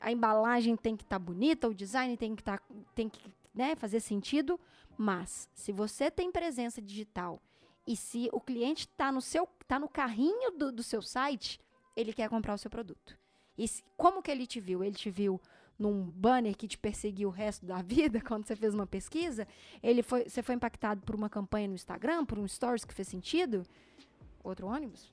[0.00, 2.60] a embalagem tem que estar tá bonita, o design tem que, tá,
[2.94, 3.20] tem que
[3.54, 4.58] né, fazer sentido.
[4.96, 7.40] Mas, se você tem presença digital
[7.86, 11.60] e se o cliente está no seu tá no carrinho do, do seu site,
[11.96, 13.18] ele quer comprar o seu produto.
[13.56, 14.82] E se, como que ele te viu?
[14.82, 15.40] Ele te viu
[15.78, 19.46] num banner que te perseguiu o resto da vida quando você fez uma pesquisa?
[19.82, 23.08] Ele foi, você foi impactado por uma campanha no Instagram, por um stories que fez
[23.08, 23.64] sentido?
[24.42, 25.12] Outro ônibus?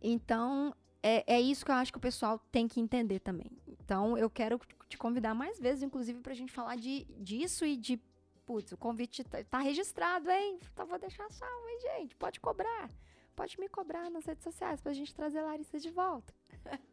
[0.00, 3.50] Então, é, é isso que eu acho que o pessoal tem que entender também.
[3.66, 7.76] Então, eu quero te convidar mais vezes, inclusive, para a gente falar de, disso e
[7.76, 8.00] de
[8.44, 10.58] putz, o convite tá, tá registrado, hein?
[10.72, 12.16] Então vou deixar salvo, hein, gente?
[12.16, 12.90] Pode cobrar.
[13.34, 16.34] Pode me cobrar nas redes sociais pra gente trazer a Larissa de volta.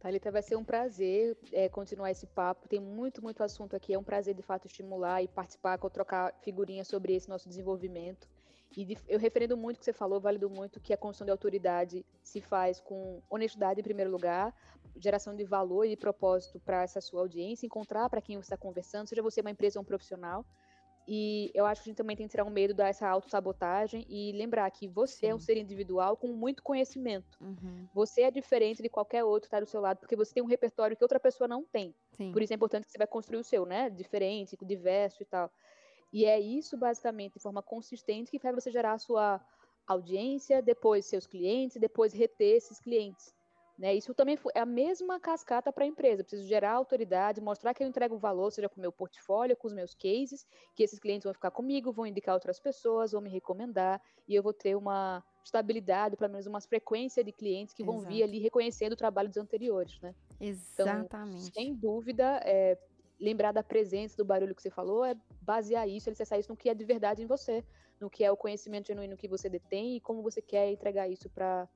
[0.00, 2.68] Thalita, vai ser um prazer é, continuar esse papo.
[2.68, 3.92] Tem muito, muito assunto aqui.
[3.92, 8.28] É um prazer, de fato, estimular e participar, trocar figurinhas sobre esse nosso desenvolvimento.
[8.76, 11.32] E de, eu referendo muito o que você falou, valido muito que a construção de
[11.32, 14.54] autoridade se faz com honestidade em primeiro lugar,
[14.96, 19.08] geração de valor e propósito para essa sua audiência, encontrar para quem você está conversando,
[19.08, 20.44] seja você uma empresa ou um profissional.
[21.10, 24.04] E eu acho que a gente também tem que tirar o um medo dessa autossabotagem
[24.10, 25.26] e lembrar que você Sim.
[25.28, 27.38] é um ser individual com muito conhecimento.
[27.40, 27.88] Uhum.
[27.94, 30.46] Você é diferente de qualquer outro que está do seu lado, porque você tem um
[30.46, 31.94] repertório que outra pessoa não tem.
[32.12, 32.30] Sim.
[32.30, 33.88] Por isso é importante que você vai construir o seu, né?
[33.88, 35.50] Diferente, diverso e tal.
[36.12, 39.40] E é isso, basicamente, de forma consistente, que faz você gerar a sua
[39.86, 43.34] audiência, depois seus clientes, depois reter esses clientes.
[43.78, 43.94] Né?
[43.94, 46.20] Isso também é a mesma cascata para a empresa.
[46.22, 49.68] Eu preciso gerar autoridade, mostrar que eu entrego valor, seja com o meu portfólio, com
[49.68, 53.30] os meus cases, que esses clientes vão ficar comigo, vão indicar outras pessoas, vão me
[53.30, 57.98] recomendar, e eu vou ter uma estabilidade, pelo menos uma frequência de clientes que vão
[57.98, 58.14] Exato.
[58.14, 60.00] vir ali reconhecendo o trabalho dos anteriores.
[60.00, 60.12] Né?
[60.40, 61.06] Exatamente.
[61.06, 62.76] Então, sem dúvida, é,
[63.20, 66.68] lembrar da presença, do barulho que você falou, é basear isso, alicerçar isso no que
[66.68, 67.64] é de verdade em você,
[68.00, 71.28] no que é o conhecimento genuíno que você detém e como você quer entregar isso
[71.30, 71.68] para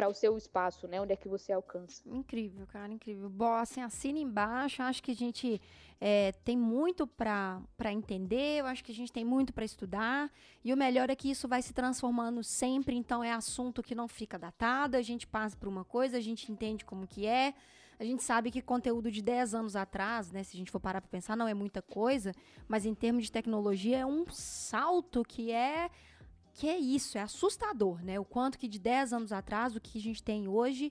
[0.00, 0.98] para o seu espaço, né?
[0.98, 2.02] Onde é que você alcança.
[2.06, 3.28] Incrível, cara, incrível.
[3.28, 4.82] Bom, assim, assina embaixo.
[4.82, 5.60] Acho que a gente
[6.00, 7.60] é, tem muito para
[7.92, 8.60] entender.
[8.60, 10.32] Eu acho que a gente tem muito para estudar.
[10.64, 12.96] E o melhor é que isso vai se transformando sempre.
[12.96, 14.96] Então, é assunto que não fica datado.
[14.96, 17.52] A gente passa por uma coisa, a gente entende como que é.
[17.98, 21.02] A gente sabe que conteúdo de 10 anos atrás, né, se a gente for parar
[21.02, 22.32] para pensar, não é muita coisa,
[22.66, 25.90] mas em termos de tecnologia é um salto que é
[26.54, 28.18] que é isso, é assustador, né?
[28.18, 30.90] O quanto que de 10 anos atrás, o que a gente tem hoje.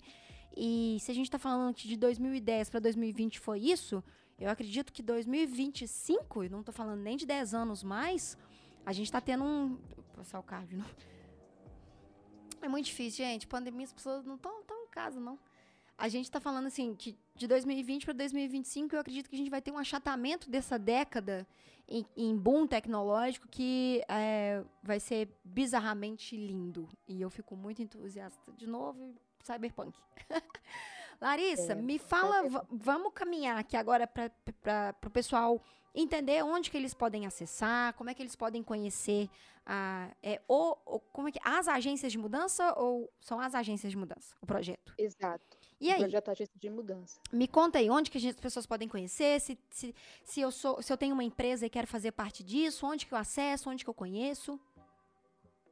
[0.56, 4.04] E se a gente está falando que de 2010 para 2020 foi isso,
[4.40, 8.38] eu acredito que 2025, e não estou falando nem de 10 anos mais,
[8.86, 9.78] a gente está tendo um.
[9.96, 10.96] Vou passar o carro de novo.
[12.62, 13.48] É muito difícil, gente.
[13.48, 15.38] Pandemia, as pessoas não estão em casa, não.
[16.00, 19.50] A gente está falando assim, que de 2020 para 2025, eu acredito que a gente
[19.50, 21.46] vai ter um achatamento dessa década
[21.86, 26.88] em, em boom tecnológico que é, vai ser bizarramente lindo.
[27.06, 28.52] E eu fico muito entusiasta.
[28.54, 30.00] De novo, Cyberpunk.
[31.20, 35.62] Larissa, é, me fala, vamos caminhar aqui agora para o pessoal
[35.94, 39.30] entender onde que eles podem acessar, como é que eles podem conhecer
[39.66, 43.92] a, é, ou, ou, como é que, as agências de mudança ou são as agências
[43.92, 44.94] de mudança, o projeto?
[44.98, 45.59] Exato.
[45.80, 46.00] E aí?
[46.00, 47.20] Projeto Agência de Mudança.
[47.32, 50.92] Me conta aí, onde que as pessoas podem conhecer, se, se, se, eu sou, se
[50.92, 53.90] eu tenho uma empresa e quero fazer parte disso, onde que eu acesso, onde que
[53.90, 54.60] eu conheço?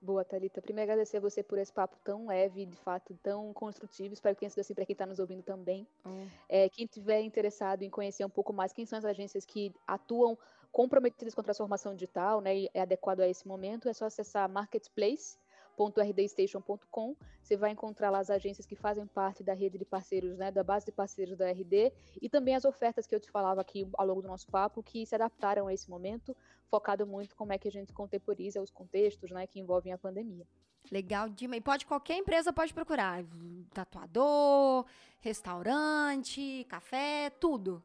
[0.02, 0.62] Boa, Thalita.
[0.62, 4.14] Primeiro, agradecer a você por esse papo tão leve, de fato, tão construtivo.
[4.14, 5.88] Espero que tenha sido assim para quem está nos ouvindo também.
[6.06, 6.28] Hum.
[6.48, 10.38] É, quem tiver interessado em conhecer um pouco mais quem são as agências que atuam
[10.72, 14.48] comprometidas com a transformação digital, né, e é adequado a esse momento, é só acessar
[14.48, 15.38] Marketplace,
[15.78, 17.16] www.rdstation.com.
[17.42, 20.64] Você vai encontrar lá as agências que fazem parte da rede de parceiros, né, da
[20.64, 24.06] base de parceiros da RD, e também as ofertas que eu te falava aqui ao
[24.06, 26.36] longo do nosso papo, que se adaptaram a esse momento,
[26.70, 30.46] focado muito como é que a gente contemporiza os contextos né, que envolvem a pandemia.
[30.92, 31.56] Legal, Dima.
[31.58, 33.24] E pode qualquer empresa pode procurar.
[33.74, 34.86] Tatuador,
[35.20, 37.84] restaurante, café, tudo.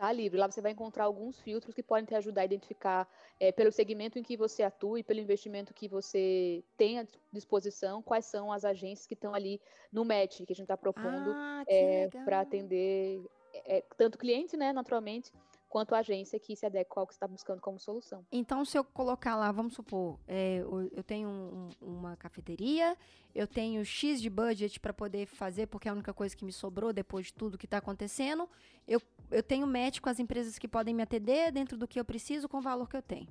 [0.00, 0.38] Tá livre.
[0.38, 3.06] Lá você vai encontrar alguns filtros que podem te ajudar a identificar
[3.38, 8.00] é, pelo segmento em que você atua e pelo investimento que você tem à disposição,
[8.00, 9.60] quais são as agências que estão ali
[9.92, 13.22] no match que a gente está propondo ah, é, para atender
[13.66, 15.30] é, tanto cliente, né, naturalmente,
[15.70, 18.26] quanto agência que se adequa ao que está buscando como solução.
[18.32, 20.58] Então, se eu colocar lá, vamos supor, é,
[20.92, 22.96] eu tenho um, uma cafeteria,
[23.32, 26.52] eu tenho X de budget para poder fazer, porque é a única coisa que me
[26.52, 28.48] sobrou depois de tudo que está acontecendo,
[28.86, 29.00] eu,
[29.30, 32.48] eu tenho match com as empresas que podem me atender dentro do que eu preciso
[32.48, 33.28] com o valor que eu tenho.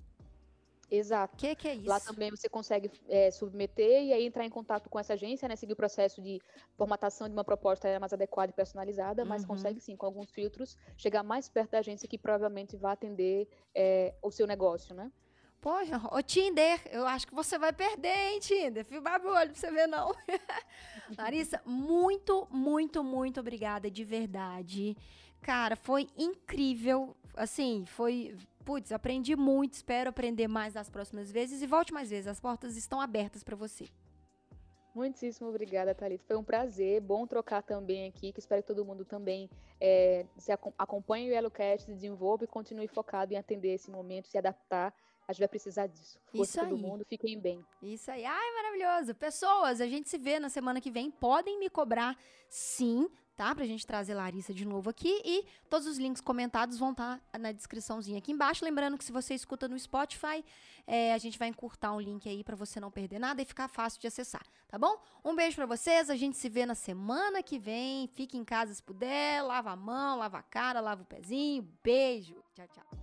[0.92, 1.36] Exato.
[1.36, 1.88] O que, que, é isso?
[1.88, 5.56] Lá também você consegue é, submeter e aí entrar em contato com essa agência, né?
[5.56, 6.42] Seguir o processo de
[6.76, 9.50] formatação de uma proposta mais adequada e personalizada, mas uhum.
[9.50, 14.14] consegue sim, com alguns filtros, chegar mais perto da agência que provavelmente vai atender é,
[14.22, 15.12] o seu negócio, né?
[15.62, 18.86] Poxa, ô Tinder, eu acho que você vai perder, hein, Tinder?
[18.86, 20.16] Fio o olho pra você ver, não.
[21.18, 24.96] Larissa, muito, muito, muito obrigada, de verdade.
[25.42, 27.14] Cara, foi incrível.
[27.36, 28.38] Assim, foi
[28.70, 32.28] putz, aprendi muito, espero aprender mais das próximas vezes e volte mais vezes.
[32.28, 33.90] As portas estão abertas para você.
[34.94, 36.24] Muitíssimo obrigada, Thalita.
[36.28, 39.50] Foi um prazer, bom trocar também aqui, que espero que todo mundo também
[39.82, 44.38] é, se acompanhe o YellowCast, se desenvolva e continue focado em atender esse momento, se
[44.38, 44.94] adaptar.
[45.28, 46.20] A gente vai precisar disso.
[46.26, 47.66] Força Isso todo mundo, fiquem bem.
[47.82, 48.24] Isso aí.
[48.24, 49.16] Ai, maravilhoso.
[49.16, 51.10] Pessoas, a gente se vê na semana que vem.
[51.10, 52.16] Podem me cobrar,
[52.48, 53.10] sim,
[53.40, 53.56] tá?
[53.56, 55.22] Pra gente trazer Larissa de novo aqui.
[55.24, 58.66] E todos os links comentados vão estar tá na descriçãozinha aqui embaixo.
[58.66, 60.44] Lembrando que se você escuta no Spotify,
[60.86, 63.70] é, a gente vai encurtar um link aí para você não perder nada e ficar
[63.70, 65.02] fácil de acessar, tá bom?
[65.24, 66.10] Um beijo para vocês.
[66.10, 68.08] A gente se vê na semana que vem.
[68.08, 69.42] Fique em casa se puder.
[69.42, 71.66] Lava a mão, lava a cara, lava o pezinho.
[71.82, 72.44] Beijo.
[72.54, 72.99] Tchau, tchau.